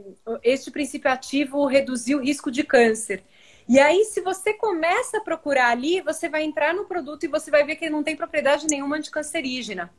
este 0.42 0.70
princípio 0.70 1.10
ativo 1.10 1.66
reduziu 1.66 2.18
o 2.18 2.22
risco 2.22 2.50
de 2.50 2.62
câncer. 2.62 3.22
E 3.68 3.80
aí, 3.80 4.04
se 4.04 4.20
você 4.20 4.52
começa 4.54 5.18
a 5.18 5.20
procurar 5.20 5.70
ali, 5.70 6.00
você 6.00 6.28
vai 6.28 6.44
entrar 6.44 6.72
no 6.72 6.84
produto 6.84 7.24
e 7.24 7.28
você 7.28 7.50
vai 7.50 7.64
ver 7.64 7.76
que 7.76 7.84
ele 7.84 7.94
não 7.94 8.02
tem 8.02 8.14
propriedade 8.16 8.66
nenhuma 8.66 8.96
anticancerígena. 8.96 9.92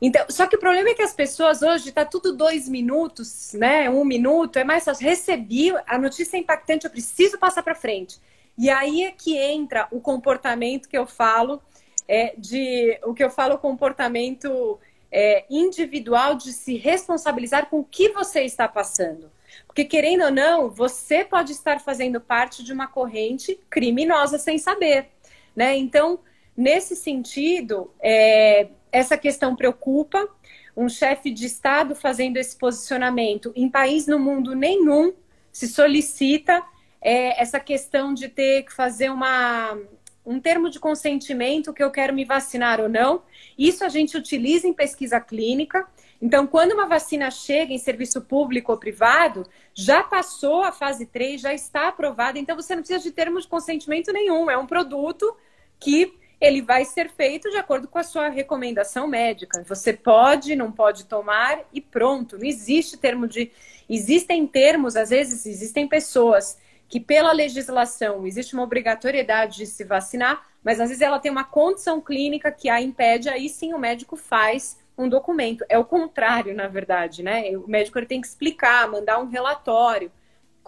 Então, 0.00 0.24
só 0.28 0.46
que 0.46 0.54
o 0.54 0.60
problema 0.60 0.90
é 0.90 0.94
que 0.94 1.02
as 1.02 1.12
pessoas 1.12 1.60
hoje 1.60 1.88
está 1.88 2.04
tudo 2.04 2.36
dois 2.36 2.68
minutos, 2.68 3.52
né? 3.54 3.90
Um 3.90 4.04
minuto, 4.04 4.58
é 4.58 4.64
mais 4.64 4.84
fácil. 4.84 5.04
Recebi 5.06 5.72
a 5.86 5.98
notícia 5.98 6.36
é 6.36 6.40
impactante, 6.40 6.84
eu 6.84 6.90
preciso 6.90 7.36
passar 7.38 7.62
para 7.62 7.74
frente. 7.74 8.20
E 8.56 8.70
aí 8.70 9.04
é 9.04 9.10
que 9.10 9.36
entra 9.36 9.88
o 9.90 10.00
comportamento 10.00 10.88
que 10.88 10.96
eu 10.96 11.06
falo, 11.06 11.60
é, 12.06 12.34
de 12.36 12.98
o 13.04 13.12
que 13.12 13.22
eu 13.22 13.30
falo, 13.30 13.58
comportamento 13.58 14.78
é, 15.10 15.44
individual 15.50 16.36
de 16.36 16.52
se 16.52 16.76
responsabilizar 16.76 17.66
com 17.66 17.80
o 17.80 17.84
que 17.84 18.10
você 18.10 18.42
está 18.42 18.68
passando. 18.68 19.30
Porque, 19.66 19.84
querendo 19.84 20.24
ou 20.24 20.30
não, 20.30 20.70
você 20.70 21.24
pode 21.24 21.52
estar 21.52 21.80
fazendo 21.80 22.20
parte 22.20 22.62
de 22.62 22.72
uma 22.72 22.86
corrente 22.86 23.58
criminosa 23.68 24.38
sem 24.38 24.58
saber. 24.58 25.08
Né? 25.56 25.76
Então, 25.76 26.20
nesse 26.56 26.94
sentido, 26.94 27.90
é, 28.00 28.68
essa 28.92 29.16
questão 29.16 29.56
preocupa. 29.56 30.28
Um 30.76 30.88
chefe 30.88 31.30
de 31.30 31.46
Estado 31.46 31.94
fazendo 31.94 32.36
esse 32.36 32.56
posicionamento 32.56 33.52
em 33.56 33.68
país 33.68 34.06
no 34.06 34.18
mundo 34.18 34.54
nenhum 34.54 35.12
se 35.50 35.66
solicita 35.66 36.62
é, 37.00 37.40
essa 37.40 37.58
questão 37.58 38.14
de 38.14 38.28
ter 38.28 38.64
que 38.64 38.72
fazer 38.72 39.10
uma, 39.10 39.76
um 40.24 40.38
termo 40.38 40.70
de 40.70 40.78
consentimento 40.78 41.72
que 41.72 41.82
eu 41.82 41.90
quero 41.90 42.14
me 42.14 42.24
vacinar 42.24 42.80
ou 42.80 42.88
não. 42.88 43.22
Isso 43.56 43.84
a 43.84 43.88
gente 43.88 44.16
utiliza 44.16 44.68
em 44.68 44.72
pesquisa 44.72 45.20
clínica. 45.20 45.86
Então, 46.20 46.46
quando 46.46 46.72
uma 46.72 46.86
vacina 46.86 47.30
chega 47.30 47.72
em 47.72 47.78
serviço 47.78 48.20
público 48.20 48.72
ou 48.72 48.78
privado, 48.78 49.46
já 49.72 50.02
passou 50.02 50.62
a 50.62 50.72
fase 50.72 51.06
3, 51.06 51.40
já 51.40 51.54
está 51.54 51.88
aprovada, 51.88 52.38
então 52.38 52.56
você 52.56 52.74
não 52.74 52.82
precisa 52.82 53.02
de 53.02 53.12
termo 53.12 53.40
de 53.40 53.46
consentimento 53.46 54.12
nenhum. 54.12 54.50
É 54.50 54.58
um 54.58 54.66
produto 54.66 55.36
que 55.78 56.12
ele 56.40 56.62
vai 56.62 56.84
ser 56.84 57.10
feito 57.10 57.50
de 57.50 57.56
acordo 57.56 57.88
com 57.88 57.98
a 57.98 58.04
sua 58.04 58.28
recomendação 58.28 59.06
médica. 59.06 59.64
Você 59.66 59.92
pode, 59.92 60.54
não 60.54 60.70
pode 60.70 61.04
tomar 61.04 61.60
e 61.72 61.80
pronto. 61.80 62.38
Não 62.38 62.46
existe 62.46 62.96
termo 62.96 63.26
de. 63.26 63.50
Existem 63.88 64.46
termos, 64.46 64.96
às 64.96 65.10
vezes, 65.10 65.46
existem 65.46 65.88
pessoas 65.88 66.58
que, 66.88 67.00
pela 67.00 67.32
legislação, 67.32 68.26
existe 68.26 68.54
uma 68.54 68.62
obrigatoriedade 68.62 69.58
de 69.58 69.66
se 69.66 69.82
vacinar, 69.84 70.46
mas 70.62 70.80
às 70.80 70.88
vezes 70.88 71.02
ela 71.02 71.18
tem 71.18 71.30
uma 71.30 71.44
condição 71.44 72.00
clínica 72.00 72.52
que 72.52 72.68
a 72.68 72.80
impede, 72.80 73.28
aí 73.28 73.48
sim 73.48 73.74
o 73.74 73.78
médico 73.78 74.16
faz 74.16 74.78
um 74.96 75.08
documento. 75.08 75.64
É 75.68 75.78
o 75.78 75.84
contrário, 75.84 76.54
na 76.54 76.68
verdade, 76.68 77.22
né? 77.22 77.56
O 77.56 77.68
médico 77.68 77.98
ele 77.98 78.06
tem 78.06 78.20
que 78.20 78.26
explicar, 78.26 78.88
mandar 78.90 79.18
um 79.18 79.26
relatório 79.26 80.10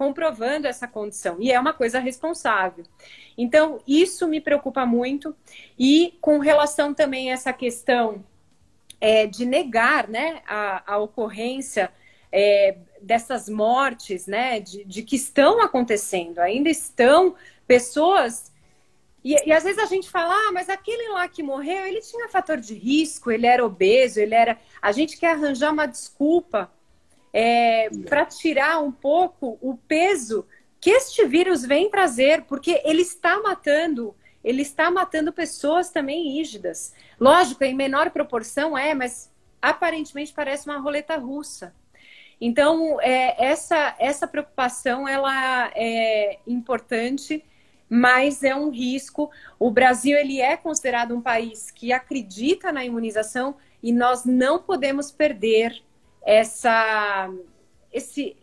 comprovando 0.01 0.67
essa 0.67 0.89
condição. 0.89 1.37
E 1.39 1.53
é 1.53 1.61
uma 1.61 1.75
coisa 1.75 1.99
responsável. 1.99 2.87
Então, 3.37 3.83
isso 3.87 4.27
me 4.27 4.41
preocupa 4.41 4.87
muito. 4.87 5.37
E 5.79 6.17
com 6.23 6.39
relação 6.39 6.95
também 6.95 7.31
a 7.31 7.35
essa 7.35 7.53
questão 7.53 8.25
é, 8.99 9.27
de 9.27 9.45
negar 9.45 10.09
né, 10.09 10.41
a, 10.49 10.95
a 10.95 10.97
ocorrência 10.97 11.93
é, 12.33 12.79
dessas 13.03 13.47
mortes, 13.47 14.27
né, 14.27 14.59
de, 14.59 14.85
de, 14.85 15.03
que 15.03 15.17
estão 15.17 15.61
acontecendo, 15.61 16.39
ainda 16.39 16.71
estão 16.71 17.35
pessoas. 17.67 18.51
E, 19.23 19.35
e, 19.47 19.53
às 19.53 19.65
vezes 19.65 19.83
a 19.83 19.85
gente 19.85 20.09
fala, 20.09 20.33
ah, 20.33 20.51
mas 20.51 20.71
aquele 20.71 21.11
lá 21.11 21.29
que 21.29 21.43
morreu, 21.43 21.85
ele 21.85 22.01
tinha 22.01 22.27
fator 22.31 22.57
de 22.57 22.73
risco, 22.73 23.31
ele 23.31 23.47
era 23.47 23.63
obeso, 23.63 24.19
ele 24.19 24.35
era. 24.35 24.57
A 24.81 24.93
gente 24.93 25.19
quer 25.19 25.33
arranjar 25.33 25.71
uma 25.71 25.85
desculpa 25.85 26.71
é, 27.33 27.89
para 28.09 28.27
tirar 28.27 28.81
um 28.81 28.91
pouco 28.91 29.59
o 29.61 29.77
peso 29.77 30.47
que 30.81 30.91
este 30.91 31.27
vírus 31.27 31.65
vem 31.65 31.91
trazer, 31.91 32.43
porque 32.43 32.81
ele 32.85 33.03
está 33.03 33.39
matando, 33.41 34.15
ele 34.43 34.63
está 34.63 34.91
matando 34.91 35.33
pessoas 35.33 35.91
também 35.91 36.33
rígidas. 36.33 36.95
Lógico, 37.19 37.63
em 37.65 37.75
menor 37.75 38.11
proporção 38.11 38.77
é, 38.77 38.95
mas 38.95 39.31
aparentemente 39.61 40.33
parece 40.33 40.67
uma 40.67 40.79
roleta 40.79 41.17
russa. 41.17 41.75
Então, 42.41 42.99
é, 43.03 43.37
essa, 43.45 43.95
essa 43.99 44.27
preocupação 44.27 45.07
ela 45.07 45.71
é 45.75 46.39
importante, 46.47 47.45
mas 47.89 48.43
é 48.43 48.57
um 48.57 48.71
risco. 48.71 49.31
O 49.59 49.71
Brasil 49.71 50.17
ele 50.17 50.41
é 50.41 50.57
considerado 50.57 51.15
um 51.15 51.21
país 51.21 51.71
que 51.71 51.93
acredita 51.93 52.73
na 52.73 52.83
imunização 52.83 53.57
e 53.83 53.93
nós 53.93 54.25
não 54.25 54.59
podemos 54.63 55.11
perder 55.11 55.83
essa, 56.23 57.31
esse, 57.93 58.37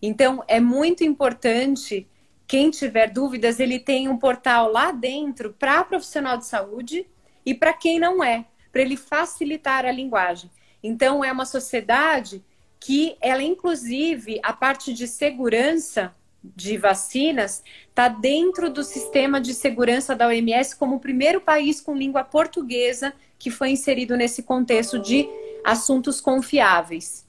Então, 0.00 0.44
é 0.48 0.58
muito 0.60 1.04
importante, 1.04 2.08
quem 2.46 2.70
tiver 2.70 3.10
dúvidas, 3.10 3.60
ele 3.60 3.78
tem 3.78 4.08
um 4.08 4.16
portal 4.18 4.70
lá 4.70 4.92
dentro 4.92 5.54
para 5.58 5.84
profissional 5.84 6.36
de 6.36 6.46
saúde 6.46 7.06
e 7.46 7.54
para 7.54 7.72
quem 7.72 7.98
não 7.98 8.22
é, 8.22 8.44
para 8.70 8.82
ele 8.82 8.96
facilitar 8.96 9.86
a 9.86 9.92
linguagem. 9.92 10.50
Então, 10.82 11.24
é 11.24 11.32
uma 11.32 11.46
sociedade 11.46 12.44
que 12.80 13.16
ela, 13.20 13.42
inclusive, 13.42 14.40
a 14.42 14.52
parte 14.52 14.92
de 14.92 15.06
segurança 15.06 16.14
de 16.42 16.76
vacinas 16.76 17.62
está 17.88 18.08
dentro 18.08 18.68
do 18.68 18.82
sistema 18.82 19.40
de 19.40 19.54
segurança 19.54 20.16
da 20.16 20.26
OMS 20.26 20.76
como 20.76 20.96
o 20.96 21.00
primeiro 21.00 21.40
país 21.40 21.80
com 21.80 21.94
língua 21.94 22.24
portuguesa 22.24 23.14
que 23.38 23.50
foi 23.50 23.70
inserido 23.70 24.16
nesse 24.16 24.42
contexto 24.42 24.98
de 24.98 25.28
assuntos 25.64 26.20
confiáveis. 26.20 27.26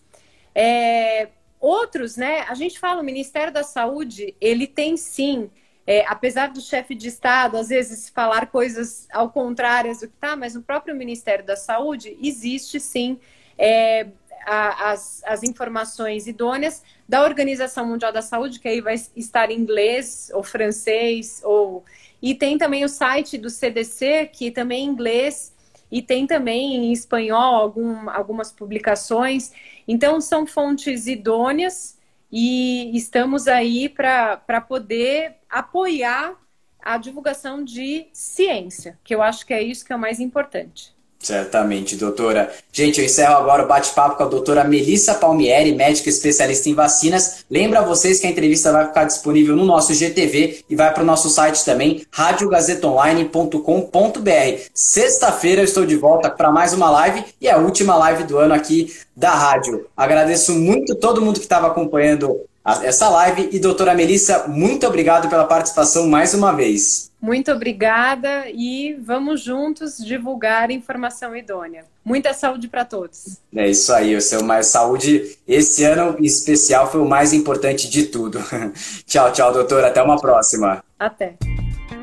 É, 0.56 1.30
outros, 1.60 2.17
né? 2.17 2.41
A 2.41 2.54
gente 2.56 2.80
fala, 2.80 3.02
o 3.02 3.06
Ministério 3.06 3.54
da 3.54 3.63
Saúde, 3.63 4.36
ele 4.41 4.67
tem 4.67 4.97
sim, 4.97 5.49
é, 5.86 6.06
apesar 6.08 6.47
do 6.49 6.62
chefe 6.62 6.95
de 6.95 7.08
Estado 7.08 7.58
às 7.58 7.69
vezes 7.69 8.10
falar 8.10 8.47
coisas 8.47 9.08
ao 9.12 9.30
contrário 9.30 9.93
do 9.93 10.08
que 10.08 10.17
tá, 10.19 10.36
mas 10.36 10.56
no 10.56 10.62
próprio 10.62 10.95
Ministério 10.95 11.45
da 11.45 11.56
Saúde 11.56 12.17
existe 12.21 12.80
sim 12.80 13.19
é, 13.58 14.08
a, 14.46 14.92
as, 14.92 15.22
as 15.26 15.44
informações 15.44 16.28
idôneas 16.28 16.84
da 17.08 17.24
Organização 17.24 17.86
Mundial 17.86 18.12
da 18.12 18.22
Saúde, 18.22 18.60
que 18.60 18.68
aí 18.68 18.82
vai 18.82 18.96
estar 19.16 19.52
em 19.52 19.60
inglês 19.60 20.32
ou 20.34 20.44
francês, 20.44 21.42
ou 21.44 21.84
e 22.22 22.34
tem 22.34 22.58
também 22.58 22.86
o 22.86 22.90
site 22.90 23.38
do 23.38 23.50
CDC, 23.50 24.30
que 24.32 24.50
também 24.50 24.80
é 24.80 24.84
em 24.84 24.88
inglês, 24.88 25.54
e 25.92 26.02
tem 26.02 26.26
também 26.26 26.76
em 26.76 26.94
espanhol 26.94 27.56
algum, 27.56 28.10
algumas 28.10 28.50
publicações. 28.50 29.52
Então, 29.86 30.22
são 30.22 30.48
fontes 30.48 31.06
idôneas 31.06 32.00
e 32.32 32.96
estamos 32.98 33.48
aí 33.48 33.90
para 33.90 34.62
poder 34.62 35.36
apoiar 35.50 36.36
a 36.82 36.98
divulgação 36.98 37.64
de 37.64 38.08
ciência, 38.14 38.98
que 39.04 39.14
eu 39.14 39.22
acho 39.22 39.46
que 39.46 39.54
é 39.54 39.62
isso 39.62 39.86
que 39.86 39.94
é 39.94 39.96
o 39.96 40.00
mais 40.00 40.20
importante. 40.20 40.96
Certamente, 41.24 41.96
doutora. 41.96 42.52
Gente, 42.72 43.00
eu 43.00 43.06
encerro 43.06 43.36
agora 43.36 43.64
o 43.64 43.68
bate-papo 43.68 44.18
com 44.18 44.24
a 44.24 44.28
doutora 44.28 44.66
Melissa 44.66 45.14
Palmieri, 45.14 45.74
médica 45.74 46.10
especialista 46.10 46.68
em 46.68 46.74
vacinas. 46.74 47.46
Lembra 47.50 47.82
vocês 47.82 48.20
que 48.20 48.28
a 48.28 48.30
entrevista 48.30 48.74
vai 48.74 48.88
ficar 48.88 49.06
disponível 49.06 49.56
no 49.56 49.64
nosso 49.64 49.94
GTV 49.94 50.66
e 50.70 50.76
vai 50.76 50.94
para 50.94 51.02
o 51.02 51.06
nosso 51.06 51.30
site 51.30 51.64
também, 51.64 52.06
radiogazetonline.com.br. 52.12 54.62
Sexta-feira 54.74 55.62
eu 55.62 55.66
estou 55.66 55.86
de 55.86 55.96
volta 55.96 56.30
para 56.30 56.52
mais 56.52 56.74
uma 56.74 56.92
live 56.92 57.24
e 57.40 57.50
a 57.50 57.58
última 57.58 57.96
live 57.96 58.26
do 58.26 58.38
ano 58.38 58.54
aqui 58.54 58.94
da 59.16 59.32
rádio. 59.32 59.88
Agradeço 59.96 60.52
muito 60.52 60.94
todo 60.96 61.22
mundo 61.22 61.40
que 61.40 61.46
estava 61.46 61.68
acompanhando 61.68 62.38
essa 62.84 63.10
live 63.10 63.49
e 63.52 63.60
doutora 63.60 63.93
Melissa, 63.93 64.47
muito 64.47 64.88
obrigado 64.88 65.30
pela 65.30 65.43
participação 65.43 66.08
mais 66.08 66.34
uma 66.34 66.54
vez. 66.54 67.12
Muito 67.21 67.52
obrigada 67.52 68.45
e 68.49 68.93
vamos 69.02 69.41
juntos 69.41 69.97
divulgar 69.97 70.71
informação 70.71 71.36
idônea. 71.36 71.86
Muita 72.04 72.34
saúde 72.34 72.67
para 72.67 72.86
todos. 72.86 73.38
É 73.56 73.69
isso 73.69 73.93
aí, 73.93 74.15
o 74.15 74.21
seu 74.21 74.43
mais 74.43 74.67
saúde 74.67 75.38
esse 75.47 75.84
ano 75.84 76.17
em 76.19 76.26
especial 76.26 76.89
foi 76.89 77.02
o 77.02 77.08
mais 77.08 77.34
importante 77.34 77.89
de 77.89 78.06
tudo. 78.06 78.39
tchau, 79.06 79.32
tchau, 79.32 79.54
doutora, 79.54 79.88
até 79.88 80.02
uma 80.02 80.19
próxima. 80.19 80.84
Até. 80.97 81.36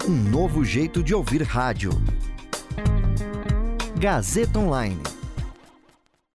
Um 0.07 0.31
novo 0.31 0.65
jeito 0.65 1.03
de 1.03 1.15
ouvir 1.15 1.43
rádio. 1.43 1.91
Gazeta 3.99 4.59
Online 4.59 5.20